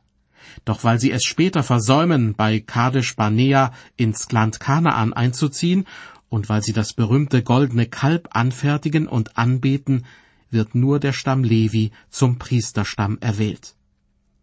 Doch 0.65 0.83
weil 0.83 0.99
sie 0.99 1.11
es 1.11 1.23
später 1.23 1.61
versäumen, 1.61 2.33
bei 2.33 2.61
Kadesh 2.61 3.15
Barnea 3.15 3.73
ins 3.95 4.31
Land 4.31 4.59
Kanaan 4.59 5.13
einzuziehen 5.13 5.85
und 6.29 6.49
weil 6.49 6.63
sie 6.63 6.73
das 6.73 6.93
berühmte 6.93 7.43
goldene 7.43 7.85
Kalb 7.85 8.29
anfertigen 8.31 9.07
und 9.07 9.37
anbeten, 9.37 10.07
wird 10.51 10.75
nur 10.75 10.99
der 10.99 11.13
Stamm 11.13 11.43
Levi 11.43 11.91
zum 12.09 12.37
Priesterstamm 12.37 13.17
erwählt. 13.21 13.75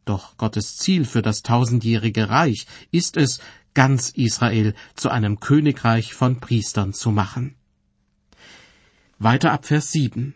Doch 0.04 0.36
Gottes 0.38 0.76
Ziel 0.76 1.04
für 1.04 1.22
das 1.22 1.42
tausendjährige 1.42 2.30
Reich 2.30 2.66
ist 2.90 3.16
es, 3.16 3.40
ganz 3.74 4.10
Israel 4.10 4.74
zu 4.94 5.10
einem 5.10 5.38
Königreich 5.38 6.14
von 6.14 6.40
Priestern 6.40 6.94
zu 6.94 7.10
machen. 7.10 7.54
Weiter 9.18 9.52
ab 9.52 9.66
Vers 9.66 9.92
7. 9.92 10.34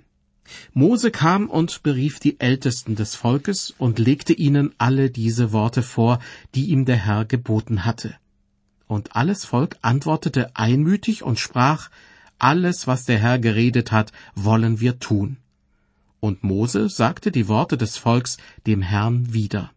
Mose 0.74 1.10
kam 1.10 1.48
und 1.48 1.82
berief 1.82 2.20
die 2.20 2.38
Ältesten 2.40 2.94
des 2.94 3.14
Volkes 3.14 3.74
und 3.78 3.98
legte 3.98 4.32
ihnen 4.32 4.74
alle 4.78 5.10
diese 5.10 5.52
Worte 5.52 5.82
vor, 5.82 6.18
die 6.54 6.66
ihm 6.66 6.84
der 6.84 6.96
Herr 6.96 7.24
geboten 7.24 7.84
hatte. 7.84 8.14
Und 8.86 9.16
alles 9.16 9.44
Volk 9.44 9.76
antwortete 9.80 10.54
einmütig 10.54 11.22
und 11.22 11.38
sprach, 11.38 11.90
alles, 12.38 12.86
was 12.86 13.04
der 13.04 13.18
Herr 13.18 13.38
geredet 13.38 13.92
hat, 13.92 14.12
wollen 14.34 14.80
wir 14.80 14.98
tun. 14.98 15.38
Und 16.24 16.44
Mose 16.44 16.88
sagte 16.88 17.32
die 17.32 17.48
Worte 17.48 17.76
des 17.76 17.96
Volks 17.96 18.36
dem 18.64 18.80
Herrn 18.80 19.34
wieder. 19.34 19.72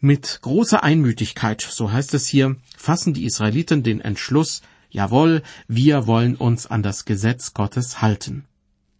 Mit 0.00 0.40
großer 0.42 0.82
Einmütigkeit, 0.82 1.60
so 1.60 1.92
heißt 1.92 2.12
es 2.14 2.26
hier, 2.26 2.56
fassen 2.76 3.14
die 3.14 3.24
Israeliten 3.24 3.84
den 3.84 4.00
Entschluss, 4.00 4.62
jawohl, 4.90 5.44
wir 5.68 6.08
wollen 6.08 6.34
uns 6.34 6.66
an 6.66 6.82
das 6.82 7.04
Gesetz 7.04 7.54
Gottes 7.54 8.02
halten. 8.02 8.46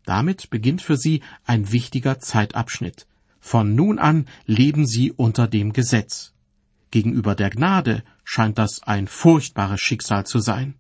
Damit 0.05 0.49
beginnt 0.49 0.81
für 0.81 0.97
sie 0.97 1.23
ein 1.45 1.73
wichtiger 1.73 2.21
Zeitabschnitt. 2.21 3.09
Von 3.41 3.75
nun 3.75 3.99
an 3.99 4.29
leben 4.47 4.87
sie 4.87 5.11
unter 5.11 5.49
dem 5.49 5.73
Gesetz. 5.73 6.35
Gegenüber 6.93 7.35
der 7.35 7.51
Gnade 7.51 8.05
scheint 8.23 8.59
das 8.59 8.81
ein 8.85 9.09
furchtbares 9.09 9.81
Schicksal 9.81 10.25
zu 10.25 10.39
sein. 10.39 10.77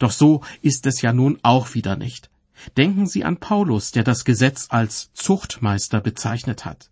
Doch 0.00 0.10
so 0.10 0.42
ist 0.62 0.84
es 0.86 1.00
ja 1.00 1.12
nun 1.12 1.38
auch 1.44 1.74
wieder 1.74 1.94
nicht. 1.94 2.31
Denken 2.76 3.06
Sie 3.06 3.24
an 3.24 3.38
Paulus, 3.38 3.90
der 3.90 4.04
das 4.04 4.24
Gesetz 4.24 4.66
als 4.70 5.12
Zuchtmeister 5.14 6.00
bezeichnet 6.00 6.64
hat. 6.64 6.90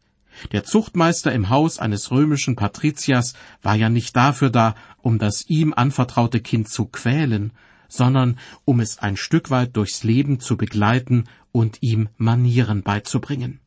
Der 0.53 0.65
Zuchtmeister 0.65 1.33
im 1.33 1.49
Haus 1.49 1.79
eines 1.79 2.11
römischen 2.11 2.57
Patriziers 2.57 3.35
war 3.63 3.75
ja 3.75 3.89
nicht 3.89 4.17
dafür 4.17 4.51
da, 4.51 4.75
um 4.99 5.19
das 5.19 5.47
ihm 5.49 5.75
anvertraute 5.75 6.41
Kind 6.41 6.69
zu 6.69 6.87
quälen, 6.87 7.53
sondern 7.89 8.39
um 8.65 8.81
es 8.81 8.99
ein 8.99 9.17
Stück 9.17 9.51
weit 9.51 9.77
durchs 9.77 10.05
Leben 10.05 10.41
zu 10.41 10.57
begleiten 10.57 11.25
und 11.53 11.79
ihm 11.83 12.09
Manieren 12.17 12.83
beizubringen. 12.83 13.61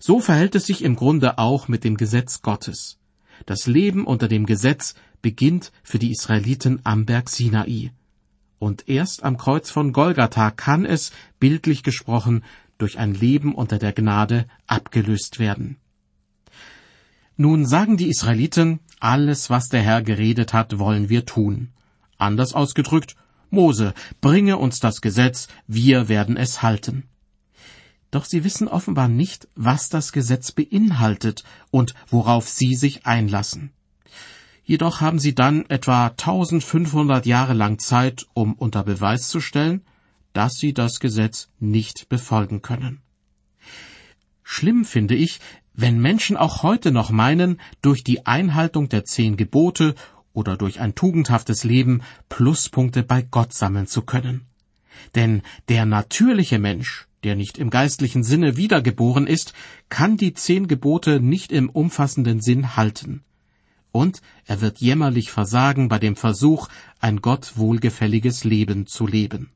So 0.00 0.20
verhält 0.20 0.54
es 0.54 0.66
sich 0.66 0.82
im 0.82 0.96
Grunde 0.96 1.38
auch 1.38 1.68
mit 1.68 1.84
dem 1.84 1.96
Gesetz 1.96 2.42
Gottes. 2.42 2.98
Das 3.46 3.66
Leben 3.66 4.06
unter 4.06 4.28
dem 4.28 4.46
Gesetz 4.46 4.94
beginnt 5.20 5.72
für 5.82 5.98
die 5.98 6.10
Israeliten 6.10 6.80
am 6.84 7.06
Berg 7.06 7.30
Sinai. 7.30 7.92
Und 8.62 8.88
erst 8.88 9.24
am 9.24 9.38
Kreuz 9.38 9.72
von 9.72 9.92
Golgatha 9.92 10.52
kann 10.52 10.84
es, 10.84 11.10
bildlich 11.40 11.82
gesprochen, 11.82 12.44
durch 12.78 12.96
ein 12.96 13.12
Leben 13.12 13.56
unter 13.56 13.76
der 13.76 13.92
Gnade 13.92 14.46
abgelöst 14.68 15.40
werden. 15.40 15.78
Nun 17.36 17.66
sagen 17.66 17.96
die 17.96 18.08
Israeliten, 18.08 18.78
alles, 19.00 19.50
was 19.50 19.68
der 19.68 19.82
Herr 19.82 20.00
geredet 20.00 20.52
hat, 20.52 20.78
wollen 20.78 21.08
wir 21.08 21.26
tun. 21.26 21.72
Anders 22.18 22.54
ausgedrückt, 22.54 23.16
Mose, 23.50 23.94
bringe 24.20 24.58
uns 24.58 24.78
das 24.78 25.00
Gesetz, 25.00 25.48
wir 25.66 26.08
werden 26.08 26.36
es 26.36 26.62
halten. 26.62 27.08
Doch 28.12 28.24
sie 28.24 28.44
wissen 28.44 28.68
offenbar 28.68 29.08
nicht, 29.08 29.48
was 29.56 29.88
das 29.88 30.12
Gesetz 30.12 30.52
beinhaltet 30.52 31.42
und 31.72 31.96
worauf 32.10 32.48
sie 32.48 32.76
sich 32.76 33.06
einlassen. 33.06 33.72
Jedoch 34.64 35.00
haben 35.00 35.18
sie 35.18 35.34
dann 35.34 35.66
etwa 35.68 36.06
1500 36.06 37.26
Jahre 37.26 37.52
lang 37.52 37.78
Zeit, 37.78 38.26
um 38.32 38.54
unter 38.54 38.84
Beweis 38.84 39.28
zu 39.28 39.40
stellen, 39.40 39.82
dass 40.32 40.54
sie 40.54 40.72
das 40.72 41.00
Gesetz 41.00 41.50
nicht 41.58 42.08
befolgen 42.08 42.62
können. 42.62 43.00
Schlimm 44.42 44.84
finde 44.84 45.14
ich, 45.14 45.40
wenn 45.74 46.00
Menschen 46.00 46.36
auch 46.36 46.62
heute 46.62 46.92
noch 46.92 47.10
meinen, 47.10 47.60
durch 47.80 48.04
die 48.04 48.26
Einhaltung 48.26 48.88
der 48.88 49.04
zehn 49.04 49.36
Gebote 49.36 49.94
oder 50.32 50.56
durch 50.56 50.80
ein 50.80 50.94
tugendhaftes 50.94 51.64
Leben 51.64 52.02
Pluspunkte 52.28 53.02
bei 53.02 53.22
Gott 53.22 53.52
sammeln 53.52 53.86
zu 53.86 54.02
können. 54.02 54.46
Denn 55.14 55.42
der 55.68 55.86
natürliche 55.86 56.58
Mensch 56.58 57.08
der 57.24 57.36
nicht 57.36 57.58
im 57.58 57.70
geistlichen 57.70 58.24
Sinne 58.24 58.56
wiedergeboren 58.56 59.26
ist, 59.26 59.52
kann 59.88 60.16
die 60.16 60.34
zehn 60.34 60.66
Gebote 60.66 61.20
nicht 61.20 61.52
im 61.52 61.68
umfassenden 61.68 62.40
Sinn 62.40 62.76
halten. 62.76 63.22
Und 63.92 64.22
er 64.46 64.60
wird 64.60 64.78
jämmerlich 64.78 65.30
versagen 65.30 65.88
bei 65.88 65.98
dem 65.98 66.16
Versuch, 66.16 66.68
ein 67.00 67.20
Gott 67.20 67.52
wohlgefälliges 67.56 68.44
Leben 68.44 68.86
zu 68.86 69.06
leben. 69.06 69.50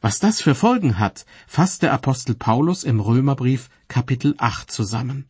Was 0.00 0.18
das 0.18 0.40
für 0.40 0.54
Folgen 0.54 0.98
hat, 0.98 1.26
fasst 1.46 1.82
der 1.82 1.92
Apostel 1.92 2.34
Paulus 2.34 2.84
im 2.84 3.00
Römerbrief 3.00 3.68
Kapitel 3.88 4.34
8 4.38 4.70
zusammen. 4.70 5.26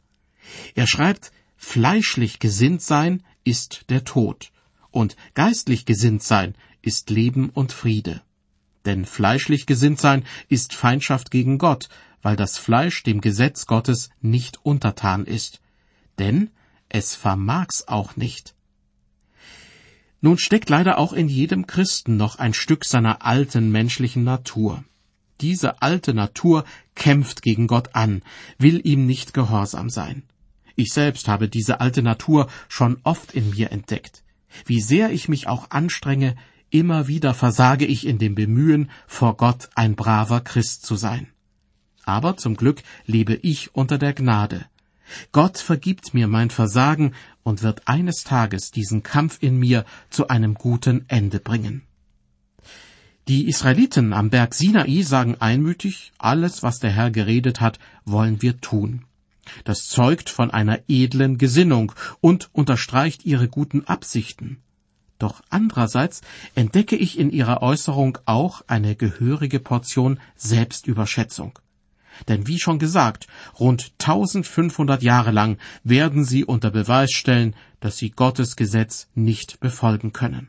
Er 0.74 0.86
schreibt, 0.86 1.32
fleischlich 1.56 2.38
gesinnt 2.38 2.82
sein 2.82 3.22
ist 3.44 3.86
der 3.88 4.04
Tod, 4.04 4.52
und 4.90 5.16
geistlich 5.34 5.84
gesinnt 5.86 6.22
sein 6.22 6.54
ist 6.82 7.10
Leben 7.10 7.50
und 7.50 7.72
Friede. 7.72 8.22
Denn 8.84 9.04
fleischlich 9.04 9.66
gesinnt 9.66 10.00
sein 10.00 10.24
ist 10.48 10.74
Feindschaft 10.74 11.30
gegen 11.30 11.58
Gott, 11.58 11.88
weil 12.22 12.36
das 12.36 12.58
Fleisch 12.58 13.02
dem 13.02 13.20
Gesetz 13.20 13.66
Gottes 13.66 14.10
nicht 14.20 14.64
untertan 14.64 15.24
ist. 15.24 15.60
Denn 16.18 16.50
es 16.88 17.14
vermag's 17.14 17.88
auch 17.88 18.16
nicht. 18.16 18.54
Nun 20.20 20.38
steckt 20.38 20.70
leider 20.70 20.98
auch 20.98 21.12
in 21.12 21.28
jedem 21.28 21.66
Christen 21.66 22.16
noch 22.16 22.36
ein 22.36 22.54
Stück 22.54 22.84
seiner 22.84 23.24
alten 23.24 23.70
menschlichen 23.70 24.24
Natur. 24.24 24.84
Diese 25.40 25.82
alte 25.82 26.14
Natur 26.14 26.64
kämpft 26.94 27.42
gegen 27.42 27.66
Gott 27.66 27.94
an, 27.94 28.22
will 28.58 28.80
ihm 28.84 29.06
nicht 29.06 29.34
gehorsam 29.34 29.90
sein. 29.90 30.22
Ich 30.74 30.92
selbst 30.92 31.28
habe 31.28 31.48
diese 31.48 31.80
alte 31.80 32.02
Natur 32.02 32.48
schon 32.68 32.98
oft 33.02 33.32
in 33.32 33.50
mir 33.50 33.70
entdeckt. 33.70 34.24
Wie 34.64 34.80
sehr 34.80 35.10
ich 35.10 35.28
mich 35.28 35.46
auch 35.48 35.70
anstrenge, 35.70 36.36
Immer 36.70 37.06
wieder 37.06 37.32
versage 37.32 37.86
ich 37.86 38.06
in 38.06 38.18
dem 38.18 38.34
Bemühen, 38.34 38.90
vor 39.06 39.36
Gott 39.36 39.70
ein 39.74 39.94
braver 39.94 40.40
Christ 40.40 40.84
zu 40.84 40.96
sein. 40.96 41.28
Aber 42.04 42.36
zum 42.36 42.56
Glück 42.56 42.82
lebe 43.04 43.34
ich 43.34 43.74
unter 43.74 43.98
der 43.98 44.12
Gnade. 44.12 44.66
Gott 45.32 45.58
vergibt 45.58 46.14
mir 46.14 46.26
mein 46.26 46.50
Versagen 46.50 47.12
und 47.42 47.62
wird 47.62 47.86
eines 47.86 48.24
Tages 48.24 48.70
diesen 48.70 49.02
Kampf 49.02 49.38
in 49.40 49.58
mir 49.58 49.84
zu 50.10 50.28
einem 50.28 50.54
guten 50.54 51.04
Ende 51.08 51.40
bringen. 51.40 51.82
Die 53.28 53.48
Israeliten 53.48 54.12
am 54.12 54.30
Berg 54.30 54.54
Sinai 54.54 55.02
sagen 55.02 55.36
einmütig, 55.40 56.12
alles, 56.18 56.62
was 56.62 56.78
der 56.78 56.90
Herr 56.90 57.10
geredet 57.10 57.60
hat, 57.60 57.80
wollen 58.04 58.40
wir 58.40 58.60
tun. 58.60 59.04
Das 59.64 59.88
zeugt 59.88 60.30
von 60.30 60.50
einer 60.50 60.80
edlen 60.88 61.38
Gesinnung 61.38 61.92
und 62.20 62.50
unterstreicht 62.52 63.24
ihre 63.24 63.48
guten 63.48 63.84
Absichten. 63.84 64.58
Doch 65.18 65.42
andererseits 65.50 66.20
entdecke 66.54 66.96
ich 66.96 67.18
in 67.18 67.30
ihrer 67.30 67.62
Äußerung 67.62 68.18
auch 68.26 68.62
eine 68.66 68.96
gehörige 68.96 69.60
Portion 69.60 70.20
Selbstüberschätzung. 70.36 71.58
Denn 72.28 72.46
wie 72.46 72.58
schon 72.58 72.78
gesagt, 72.78 73.26
rund 73.58 73.92
1500 74.00 75.02
Jahre 75.02 75.30
lang 75.30 75.58
werden 75.84 76.24
sie 76.24 76.44
unter 76.44 76.70
Beweis 76.70 77.12
stellen, 77.12 77.54
dass 77.80 77.96
sie 77.96 78.10
Gottes 78.10 78.56
Gesetz 78.56 79.08
nicht 79.14 79.60
befolgen 79.60 80.12
können. 80.12 80.48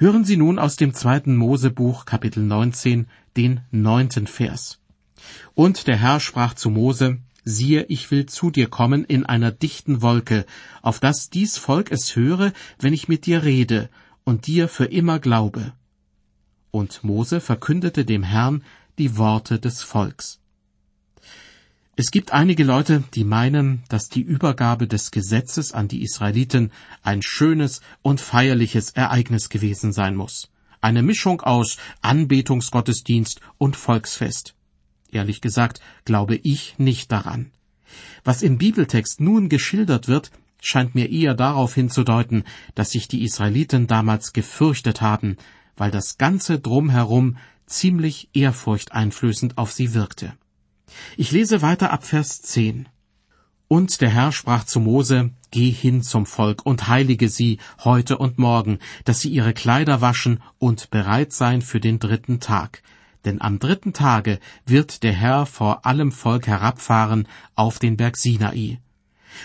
Hören 0.00 0.24
Sie 0.24 0.36
nun 0.36 0.60
aus 0.60 0.76
dem 0.76 0.94
zweiten 0.94 1.36
Mosebuch 1.36 2.04
Kapitel 2.04 2.44
19 2.44 3.08
den 3.36 3.62
neunten 3.72 4.28
Vers. 4.28 4.78
Und 5.54 5.88
der 5.88 5.96
Herr 5.96 6.20
sprach 6.20 6.54
zu 6.54 6.70
Mose, 6.70 7.18
siehe, 7.44 7.84
ich 7.88 8.10
will 8.10 8.26
zu 8.26 8.50
dir 8.52 8.68
kommen 8.68 9.04
in 9.04 9.26
einer 9.26 9.50
dichten 9.50 10.00
Wolke, 10.00 10.46
auf 10.82 11.00
dass 11.00 11.30
dies 11.30 11.58
Volk 11.58 11.90
es 11.90 12.14
höre, 12.14 12.52
wenn 12.78 12.92
ich 12.92 13.08
mit 13.08 13.26
dir 13.26 13.42
rede 13.42 13.90
und 14.22 14.46
dir 14.46 14.68
für 14.68 14.84
immer 14.84 15.18
glaube. 15.18 15.72
Und 16.70 17.02
Mose 17.02 17.40
verkündete 17.40 18.04
dem 18.04 18.22
Herrn 18.22 18.62
die 18.98 19.16
Worte 19.16 19.58
des 19.58 19.82
Volks. 19.82 20.40
Es 21.94 22.10
gibt 22.10 22.32
einige 22.32 22.64
Leute, 22.64 23.02
die 23.14 23.24
meinen, 23.24 23.82
dass 23.88 24.08
die 24.08 24.22
Übergabe 24.22 24.86
des 24.86 25.10
Gesetzes 25.10 25.72
an 25.72 25.88
die 25.88 26.02
Israeliten 26.02 26.70
ein 27.02 27.22
schönes 27.22 27.80
und 28.02 28.20
feierliches 28.20 28.90
Ereignis 28.90 29.48
gewesen 29.48 29.92
sein 29.92 30.14
muss. 30.14 30.48
Eine 30.80 31.02
Mischung 31.02 31.40
aus 31.40 31.76
Anbetungsgottesdienst 32.02 33.40
und 33.56 33.76
Volksfest. 33.76 34.54
Ehrlich 35.10 35.40
gesagt 35.40 35.80
glaube 36.04 36.36
ich 36.36 36.78
nicht 36.78 37.10
daran. 37.10 37.50
Was 38.22 38.42
im 38.42 38.58
Bibeltext 38.58 39.20
nun 39.20 39.48
geschildert 39.48 40.06
wird, 40.06 40.30
scheint 40.60 40.94
mir 40.94 41.10
eher 41.10 41.34
darauf 41.34 41.74
hinzudeuten, 41.74 42.44
dass 42.74 42.90
sich 42.90 43.08
die 43.08 43.24
Israeliten 43.24 43.86
damals 43.86 44.32
gefürchtet 44.32 45.00
haben, 45.00 45.36
weil 45.76 45.90
das 45.90 46.18
ganze 46.18 46.58
Drumherum 46.58 47.36
ziemlich 47.68 48.28
ehrfurchteinflößend 48.34 49.58
auf 49.58 49.72
sie 49.72 49.94
wirkte. 49.94 50.34
Ich 51.16 51.30
lese 51.32 51.62
weiter 51.62 51.92
ab 51.92 52.04
Vers 52.04 52.42
10. 52.42 52.88
Und 53.68 54.00
der 54.00 54.08
Herr 54.08 54.32
sprach 54.32 54.64
zu 54.64 54.80
Mose, 54.80 55.30
Geh 55.50 55.70
hin 55.70 56.02
zum 56.02 56.26
Volk 56.26 56.66
und 56.66 56.88
heilige 56.88 57.28
sie 57.28 57.58
heute 57.82 58.18
und 58.18 58.38
morgen, 58.38 58.78
dass 59.04 59.20
sie 59.20 59.30
ihre 59.30 59.54
Kleider 59.54 60.00
waschen 60.02 60.42
und 60.58 60.90
bereit 60.90 61.32
seien 61.32 61.62
für 61.62 61.80
den 61.80 61.98
dritten 61.98 62.38
Tag, 62.38 62.82
denn 63.24 63.40
am 63.40 63.58
dritten 63.58 63.94
Tage 63.94 64.40
wird 64.66 65.02
der 65.02 65.12
Herr 65.12 65.46
vor 65.46 65.86
allem 65.86 66.12
Volk 66.12 66.46
herabfahren 66.46 67.28
auf 67.54 67.78
den 67.78 67.96
Berg 67.96 68.16
Sinai. 68.16 68.78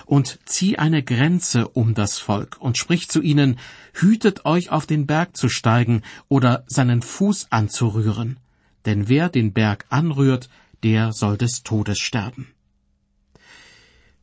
Und 0.06 0.40
zieh 0.46 0.78
eine 0.78 1.04
Grenze 1.04 1.68
um 1.68 1.94
das 1.94 2.20
Volk 2.20 2.58
und 2.60 2.78
sprich 2.78 3.10
zu 3.10 3.22
ihnen, 3.22 3.60
hütet 3.94 4.46
euch 4.46 4.72
auf 4.72 4.86
den 4.86 5.06
Berg 5.06 5.36
zu 5.38 5.50
steigen 5.50 6.02
oder 6.28 6.64
seinen 6.68 7.02
Fuß 7.02 7.48
anzurühren, 7.52 8.38
denn 8.86 9.10
wer 9.10 9.30
den 9.30 9.54
Berg 9.54 9.86
anrührt, 9.90 10.50
der 10.84 11.14
soll 11.14 11.38
des 11.38 11.64
Todes 11.64 12.00
sterben. 12.00 12.48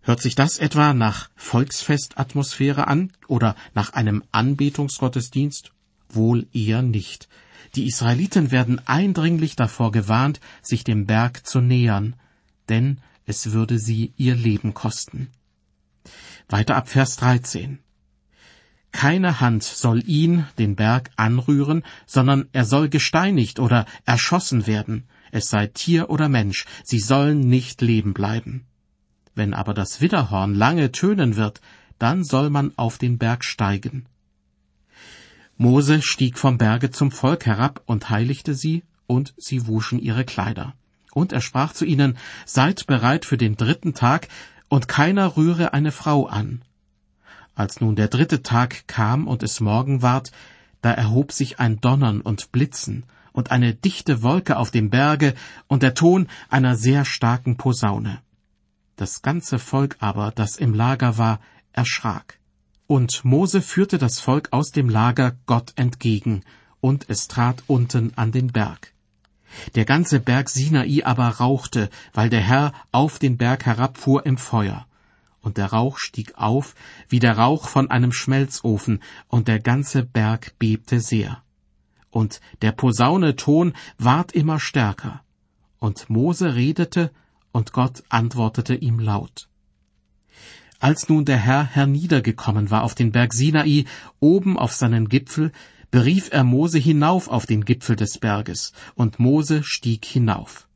Hört 0.02 0.22
sich 0.22 0.34
das 0.34 0.58
etwa 0.58 0.94
nach 0.94 1.30
Volksfestatmosphäre 1.36 2.86
an 2.86 3.12
oder 3.28 3.54
nach 3.74 3.92
einem 3.92 4.22
Anbetungsgottesdienst? 4.32 5.72
Wohl 6.08 6.46
eher 6.52 6.82
nicht. 6.82 7.28
Die 7.74 7.86
Israeliten 7.86 8.50
werden 8.50 8.80
eindringlich 8.86 9.56
davor 9.56 9.92
gewarnt, 9.92 10.40
sich 10.62 10.84
dem 10.84 11.06
Berg 11.06 11.46
zu 11.46 11.60
nähern, 11.60 12.16
denn 12.68 12.98
es 13.26 13.52
würde 13.52 13.78
sie 13.78 14.12
ihr 14.16 14.34
Leben 14.34 14.74
kosten. 14.74 15.28
Weiter 16.50 16.76
ab 16.76 16.88
Vers 16.88 17.16
13. 17.16 17.78
Keine 18.90 19.40
Hand 19.40 19.62
soll 19.62 20.02
ihn, 20.08 20.46
den 20.58 20.74
Berg, 20.74 21.10
anrühren, 21.14 21.84
sondern 22.06 22.48
er 22.52 22.64
soll 22.64 22.88
gesteinigt 22.88 23.60
oder 23.60 23.86
erschossen 24.04 24.66
werden, 24.66 25.04
es 25.30 25.48
sei 25.48 25.68
Tier 25.68 26.10
oder 26.10 26.28
Mensch, 26.28 26.66
sie 26.82 26.98
sollen 26.98 27.38
nicht 27.38 27.82
leben 27.82 28.14
bleiben. 28.14 28.66
Wenn 29.36 29.54
aber 29.54 29.74
das 29.74 30.00
Widderhorn 30.00 30.56
lange 30.56 30.90
tönen 30.90 31.36
wird, 31.36 31.60
dann 32.00 32.24
soll 32.24 32.50
man 32.50 32.72
auf 32.76 32.98
den 32.98 33.16
Berg 33.16 33.44
steigen. 33.44 34.06
Mose 35.56 36.02
stieg 36.02 36.36
vom 36.36 36.58
Berge 36.58 36.90
zum 36.90 37.12
Volk 37.12 37.46
herab 37.46 37.82
und 37.86 38.10
heiligte 38.10 38.54
sie, 38.54 38.82
und 39.06 39.34
sie 39.36 39.68
wuschen 39.68 40.00
ihre 40.00 40.24
Kleider. 40.24 40.74
Und 41.12 41.32
er 41.32 41.40
sprach 41.40 41.72
zu 41.72 41.84
ihnen, 41.84 42.16
Seid 42.46 42.86
bereit 42.86 43.24
für 43.24 43.36
den 43.36 43.56
dritten 43.56 43.94
Tag, 43.94 44.28
und 44.70 44.88
keiner 44.88 45.36
rühre 45.36 45.74
eine 45.74 45.92
Frau 45.92 46.26
an. 46.26 46.62
Als 47.54 47.82
nun 47.82 47.96
der 47.96 48.08
dritte 48.08 48.42
Tag 48.42 48.86
kam 48.86 49.26
und 49.26 49.42
es 49.42 49.60
Morgen 49.60 50.00
ward, 50.00 50.32
da 50.80 50.92
erhob 50.92 51.32
sich 51.32 51.58
ein 51.58 51.80
Donnern 51.80 52.22
und 52.22 52.52
Blitzen 52.52 53.04
und 53.32 53.50
eine 53.50 53.74
dichte 53.74 54.22
Wolke 54.22 54.56
auf 54.56 54.70
dem 54.70 54.88
Berge 54.88 55.34
und 55.66 55.82
der 55.82 55.94
Ton 55.94 56.28
einer 56.48 56.76
sehr 56.76 57.04
starken 57.04 57.56
Posaune. 57.56 58.22
Das 58.96 59.22
ganze 59.22 59.58
Volk 59.58 59.96
aber, 59.98 60.30
das 60.30 60.56
im 60.56 60.72
Lager 60.72 61.18
war, 61.18 61.40
erschrak. 61.72 62.38
Und 62.86 63.24
Mose 63.24 63.62
führte 63.62 63.98
das 63.98 64.20
Volk 64.20 64.48
aus 64.52 64.70
dem 64.70 64.88
Lager 64.88 65.36
Gott 65.46 65.72
entgegen, 65.76 66.42
und 66.80 67.10
es 67.10 67.28
trat 67.28 67.64
unten 67.66 68.12
an 68.16 68.32
den 68.32 68.52
Berg. 68.52 68.94
Der 69.74 69.84
ganze 69.84 70.20
Berg 70.20 70.48
Sinai 70.48 71.02
aber 71.04 71.28
rauchte, 71.28 71.90
weil 72.12 72.30
der 72.30 72.40
Herr 72.40 72.72
auf 72.92 73.18
den 73.18 73.36
Berg 73.36 73.66
herabfuhr 73.66 74.26
im 74.26 74.38
Feuer. 74.38 74.86
Und 75.42 75.56
der 75.56 75.66
Rauch 75.66 75.98
stieg 75.98 76.34
auf 76.36 76.74
wie 77.08 77.18
der 77.18 77.38
Rauch 77.38 77.68
von 77.68 77.90
einem 77.90 78.12
Schmelzofen, 78.12 79.02
und 79.28 79.48
der 79.48 79.58
ganze 79.58 80.02
Berg 80.02 80.58
bebte 80.58 81.00
sehr. 81.00 81.42
Und 82.10 82.40
der 82.62 82.72
Posaune 82.72 83.36
Ton 83.36 83.72
ward 83.98 84.32
immer 84.32 84.60
stärker. 84.60 85.22
Und 85.78 86.10
Mose 86.10 86.54
redete, 86.54 87.10
und 87.52 87.72
Gott 87.72 88.02
antwortete 88.08 88.74
ihm 88.74 88.98
laut. 88.98 89.48
Als 90.78 91.08
nun 91.08 91.24
der 91.24 91.36
Herr 91.36 91.64
herniedergekommen 91.64 92.70
war 92.70 92.82
auf 92.84 92.94
den 92.94 93.12
Berg 93.12 93.34
Sinai, 93.34 93.84
oben 94.18 94.58
auf 94.58 94.72
seinen 94.72 95.08
Gipfel, 95.08 95.52
berief 95.90 96.28
er 96.32 96.44
Mose 96.44 96.78
hinauf 96.78 97.28
auf 97.28 97.46
den 97.46 97.64
Gipfel 97.64 97.96
des 97.96 98.18
Berges, 98.18 98.72
und 98.94 99.18
Mose 99.18 99.62
stieg 99.64 100.04
hinauf. 100.04 100.68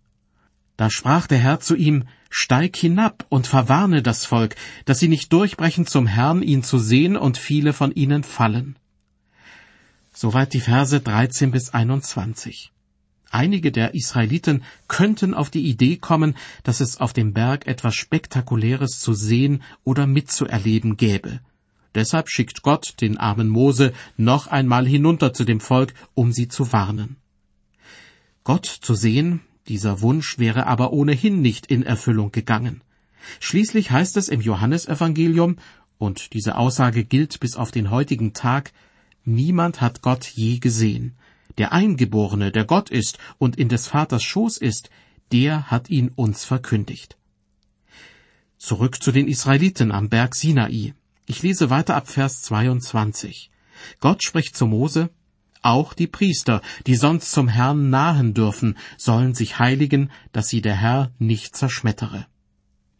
Da 0.76 0.90
sprach 0.90 1.26
der 1.26 1.38
Herr 1.38 1.60
zu 1.60 1.76
ihm, 1.76 2.04
Steig 2.30 2.76
hinab 2.76 3.26
und 3.28 3.46
verwarne 3.46 4.02
das 4.02 4.24
Volk, 4.24 4.56
dass 4.86 4.98
sie 4.98 5.06
nicht 5.06 5.32
durchbrechen 5.32 5.86
zum 5.86 6.08
Herrn, 6.08 6.42
ihn 6.42 6.64
zu 6.64 6.78
sehen, 6.78 7.16
und 7.16 7.38
viele 7.38 7.72
von 7.72 7.92
ihnen 7.92 8.24
fallen. 8.24 8.76
Soweit 10.12 10.52
die 10.52 10.60
Verse 10.60 11.00
13 11.00 11.52
bis 11.52 11.70
21. 11.70 12.72
Einige 13.30 13.72
der 13.72 13.94
Israeliten 13.94 14.62
könnten 14.86 15.34
auf 15.34 15.50
die 15.50 15.66
Idee 15.68 15.96
kommen, 15.96 16.36
dass 16.62 16.80
es 16.80 16.98
auf 16.98 17.12
dem 17.12 17.32
Berg 17.32 17.66
etwas 17.66 17.94
Spektakuläres 17.94 19.00
zu 19.00 19.12
sehen 19.12 19.62
oder 19.84 20.06
mitzuerleben 20.06 20.96
gäbe. 20.96 21.40
Deshalb 21.94 22.28
schickt 22.28 22.62
Gott 22.62 22.94
den 23.00 23.18
armen 23.18 23.48
Mose 23.48 23.92
noch 24.16 24.46
einmal 24.46 24.86
hinunter 24.86 25.32
zu 25.32 25.44
dem 25.44 25.60
Volk, 25.60 25.94
um 26.14 26.32
sie 26.32 26.48
zu 26.48 26.72
warnen. 26.72 27.16
Gott 28.42 28.66
zu 28.66 28.94
sehen, 28.94 29.40
dieser 29.68 30.00
Wunsch 30.00 30.38
wäre 30.38 30.66
aber 30.66 30.92
ohnehin 30.92 31.40
nicht 31.40 31.66
in 31.66 31.82
Erfüllung 31.82 32.32
gegangen. 32.32 32.82
Schließlich 33.40 33.90
heißt 33.90 34.16
es 34.16 34.28
im 34.28 34.40
Johannesevangelium, 34.40 35.56
und 35.96 36.34
diese 36.34 36.56
Aussage 36.56 37.04
gilt 37.04 37.40
bis 37.40 37.56
auf 37.56 37.70
den 37.70 37.90
heutigen 37.90 38.34
Tag, 38.34 38.72
niemand 39.24 39.80
hat 39.80 40.02
Gott 40.02 40.26
je 40.26 40.58
gesehen, 40.58 41.16
der 41.56 41.72
Eingeborene, 41.72 42.50
der 42.50 42.64
Gott 42.64 42.90
ist 42.90 43.18
und 43.38 43.56
in 43.56 43.68
des 43.68 43.86
Vaters 43.86 44.22
Schoß 44.22 44.58
ist, 44.58 44.90
der 45.32 45.70
hat 45.70 45.88
ihn 45.88 46.10
uns 46.14 46.44
verkündigt. 46.44 47.16
Zurück 48.58 49.02
zu 49.02 49.12
den 49.12 49.28
Israeliten 49.28 49.92
am 49.92 50.08
Berg 50.08 50.34
Sinai. 50.34 50.94
Ich 51.26 51.42
lese 51.42 51.70
weiter 51.70 51.96
ab 51.96 52.06
Vers 52.08 52.42
22. 52.42 53.50
Gott 54.00 54.22
spricht 54.22 54.56
zu 54.56 54.66
Mose, 54.66 55.08
auch 55.62 55.94
die 55.94 56.06
Priester, 56.06 56.60
die 56.86 56.96
sonst 56.96 57.32
zum 57.32 57.48
Herrn 57.48 57.88
nahen 57.88 58.34
dürfen, 58.34 58.76
sollen 58.98 59.34
sich 59.34 59.58
heiligen, 59.58 60.10
dass 60.32 60.48
sie 60.48 60.60
der 60.60 60.76
Herr 60.76 61.12
nicht 61.18 61.56
zerschmettere. 61.56 62.26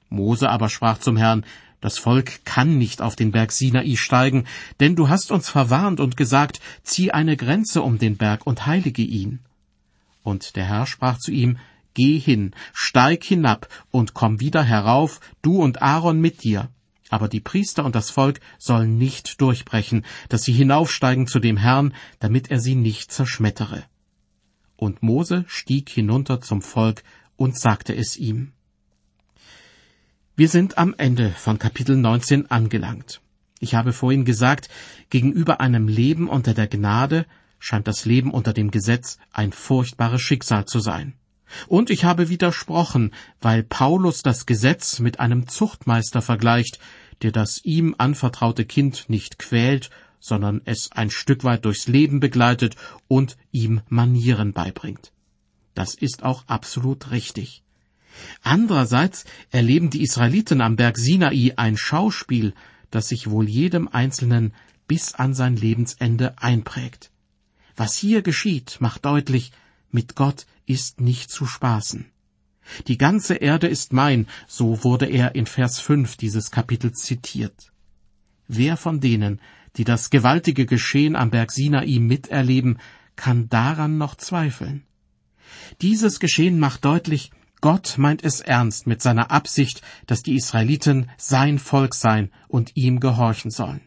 Mose 0.09 0.49
aber 0.49 0.71
sprach 0.71 0.99
zum 0.99 1.19
Herrn, 1.19 1.45
das 1.83 1.99
Volk 1.99 2.47
kann 2.47 2.79
nicht 2.79 3.03
auf 3.03 3.15
den 3.15 3.31
Berg 3.31 3.53
Sinai 3.53 3.95
steigen, 3.97 4.47
denn 4.81 4.97
du 4.97 5.11
hast 5.11 5.31
uns 5.31 5.51
verwarnt 5.51 6.01
und 6.01 6.17
gesagt, 6.17 6.61
zieh 6.83 7.11
eine 7.11 7.37
Grenze 7.37 7.83
um 7.83 7.99
den 7.99 8.17
Berg 8.17 8.47
und 8.47 8.65
heilige 8.65 9.03
ihn. 9.03 9.41
Und 10.23 10.57
der 10.57 10.65
Herr 10.65 10.87
sprach 10.87 11.19
zu 11.19 11.31
ihm, 11.31 11.59
Geh 11.93 12.19
hin, 12.19 12.55
steig 12.73 13.23
hinab 13.23 13.69
und 13.91 14.15
komm 14.15 14.41
wieder 14.41 14.65
herauf, 14.65 15.21
du 15.43 15.63
und 15.63 15.83
Aaron 15.83 16.21
mit 16.21 16.43
dir. 16.43 16.71
Aber 17.11 17.29
die 17.29 17.41
Priester 17.41 17.85
und 17.85 17.95
das 17.95 18.11
Volk 18.11 18.41
sollen 18.59 18.97
nicht 18.97 19.41
durchbrechen, 19.41 20.05
dass 20.29 20.43
sie 20.43 20.53
hinaufsteigen 20.53 21.27
zu 21.27 21.39
dem 21.39 21.57
Herrn, 21.57 21.95
damit 22.19 22.51
er 22.51 22.61
sie 22.61 22.75
nicht 22.75 23.13
zerschmettere. 23.13 23.85
Und 24.77 25.03
Mose 25.03 25.45
stieg 25.47 25.89
hinunter 25.89 26.41
zum 26.41 26.63
Volk 26.63 27.03
und 27.37 27.59
sagte 27.59 27.95
es 27.95 28.17
ihm. 28.17 28.53
Wir 30.37 30.49
sind 30.49 30.79
am 30.79 30.95
Ende 30.99 31.31
von 31.31 31.59
Kapitel 31.59 31.97
19 31.97 32.51
angelangt. 32.51 33.21
Ich 33.61 33.75
habe 33.75 33.93
vorhin 33.93 34.25
gesagt, 34.25 34.69
gegenüber 35.11 35.61
einem 35.61 35.87
Leben 35.87 36.29
unter 36.29 36.55
der 36.55 36.67
Gnade 36.67 37.27
scheint 37.61 37.87
das 37.87 38.05
Leben 38.05 38.31
unter 38.33 38.53
dem 38.53 38.71
Gesetz 38.71 39.19
ein 39.33 39.53
furchtbares 39.53 40.21
Schicksal 40.21 40.67
zu 40.67 40.81
sein. 40.81 41.15
Und 41.69 41.91
ich 41.91 42.05
habe 42.05 42.29
widersprochen, 42.29 43.13
weil 43.41 43.63
Paulus 43.63 44.23
das 44.23 44.47
Gesetz 44.47 44.99
mit 44.99 45.21
einem 45.21 45.47
Zuchtmeister 45.49 46.23
vergleicht, 46.23 46.79
der 47.23 47.33
das 47.33 47.65
ihm 47.65 47.95
anvertraute 47.99 48.65
Kind 48.65 49.09
nicht 49.09 49.39
quält, 49.39 49.91
sondern 50.21 50.63
es 50.65 50.91
ein 50.93 51.11
Stück 51.11 51.45
weit 51.45 51.65
durchs 51.65 51.87
Leben 51.87 52.21
begleitet 52.21 52.77
und 53.09 53.37
ihm 53.53 53.83
Manieren 53.89 54.53
beibringt. 54.53 55.13
Das 55.75 55.95
ist 55.95 56.23
auch 56.23 56.45
absolut 56.47 57.11
richtig. 57.11 57.63
Andererseits 58.43 59.25
erleben 59.51 59.91
die 59.91 60.03
Israeliten 60.03 60.61
am 60.61 60.77
Berg 60.77 60.97
Sinai 60.97 61.53
ein 61.57 61.77
Schauspiel, 61.77 62.55
das 62.91 63.09
sich 63.09 63.29
wohl 63.29 63.49
jedem 63.49 63.89
Einzelnen 63.89 64.55
bis 64.87 65.15
an 65.15 65.35
sein 65.35 65.57
Lebensende 65.57 66.39
einprägt. 66.39 67.11
Was 67.77 67.97
hier 67.97 68.23
geschieht, 68.23 68.77
macht 68.81 69.05
deutlich, 69.05 69.53
mit 69.95 70.17
Gott 70.17 70.47
ist 70.67 71.01
nicht 71.01 71.31
zu 71.31 71.47
spaßen. 71.47 72.07
Die 72.89 72.99
ganze 72.99 73.35
Erde 73.37 73.69
ist 73.69 73.93
mein, 73.93 74.27
so 74.47 74.85
wurde 74.85 75.07
er 75.07 75.35
in 75.35 75.47
Vers 75.47 75.81
5 75.81 76.17
dieses 76.17 76.51
Kapitels 76.51 77.01
zitiert. 77.01 77.73
Wer 78.49 78.77
von 78.77 79.01
denen, 79.01 79.41
die 79.77 79.85
das 79.85 80.11
gewaltige 80.11 80.67
Geschehen 80.67 81.17
am 81.17 81.31
Berg 81.31 81.53
Sinai 81.53 81.99
miterleben, 81.99 82.79
kann 83.17 83.49
daran 83.49 83.97
noch 83.99 84.17
zweifeln? 84.17 84.85
Dieses 85.81 86.21
Geschehen 86.21 86.59
macht 86.59 86.85
deutlich, 86.85 87.31
Gott 87.61 87.97
meint 87.97 88.25
es 88.25 88.41
ernst 88.41 88.87
mit 88.87 89.01
seiner 89.01 89.31
Absicht, 89.31 89.81
dass 90.07 90.23
die 90.23 90.35
Israeliten 90.35 91.11
sein 91.17 91.59
Volk 91.59 91.95
sein 91.95 92.31
und 92.49 92.73
ihm 92.77 93.01
gehorchen 93.01 93.51
sollen. 93.51 93.81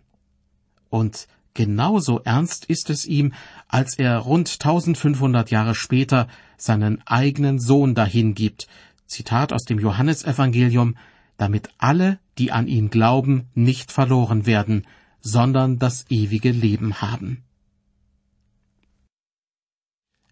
Und 0.89 1.27
genauso 1.57 2.21
ernst 2.23 2.65
ist 2.65 2.89
es 2.89 3.05
ihm, 3.05 3.33
als 3.67 3.97
er 3.97 4.19
rund 4.19 4.47
1500 4.47 5.51
Jahre 5.51 5.75
später 5.75 6.27
seinen 6.55 7.01
eigenen 7.05 7.59
Sohn 7.59 7.95
dahingibt, 7.95 8.67
Zitat 9.07 9.51
aus 9.51 9.65
dem 9.65 9.79
Johannesevangelium, 9.79 10.95
damit 11.35 11.69
alle, 11.77 12.19
die 12.37 12.51
an 12.51 12.67
ihn 12.67 12.89
glauben, 12.89 13.47
nicht 13.55 13.91
verloren 13.91 14.45
werden, 14.45 14.85
sondern 15.21 15.79
das 15.79 16.05
ewige 16.09 16.51
Leben 16.51 17.01
haben. 17.01 17.43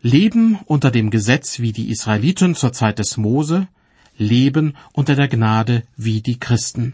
Leben 0.02 0.60
unter 0.66 0.92
dem 0.92 1.10
Gesetz 1.10 1.60
wie 1.60 1.72
die 1.72 1.90
Israeliten 1.90 2.54
zur 2.54 2.72
Zeit 2.72 3.00
des 3.00 3.18
Mose, 3.18 3.68
Leben 4.16 4.78
unter 4.94 5.16
der 5.16 5.28
Gnade 5.28 5.84
wie 5.98 6.22
die 6.22 6.40
Christen. 6.40 6.94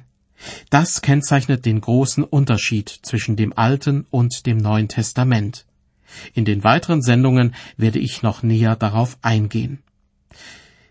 Das 0.69 1.01
kennzeichnet 1.01 1.65
den 1.65 1.81
großen 1.81 2.23
Unterschied 2.23 2.89
zwischen 3.01 3.35
dem 3.35 3.57
Alten 3.57 4.05
und 4.09 4.45
dem 4.45 4.57
Neuen 4.57 4.87
Testament. 4.87 5.65
In 6.33 6.45
den 6.45 6.63
weiteren 6.63 7.01
Sendungen 7.01 7.55
werde 7.77 7.99
ich 7.99 8.21
noch 8.21 8.43
näher 8.43 8.75
darauf 8.75 9.17
eingehen. 9.21 9.79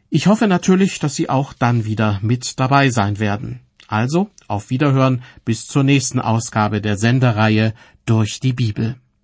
Ich 0.09 0.27
hoffe 0.27 0.49
natürlich, 0.49 0.99
dass 0.99 1.15
Sie 1.15 1.29
auch 1.29 1.53
dann 1.53 1.85
wieder 1.85 2.19
mit 2.23 2.59
dabei 2.59 2.91
sein 2.91 3.19
werden. 3.19 3.61
Also, 3.87 4.31
auf 4.49 4.71
Wiederhören 4.71 5.23
bis 5.45 5.67
zur 5.67 5.85
nächsten 5.85 6.21
Ausgabe 6.21 6.81
der 6.81 6.97
Sendereihe 6.97 7.75
durch 8.07 8.41
die 8.41 8.53
Bibel. 8.53 8.97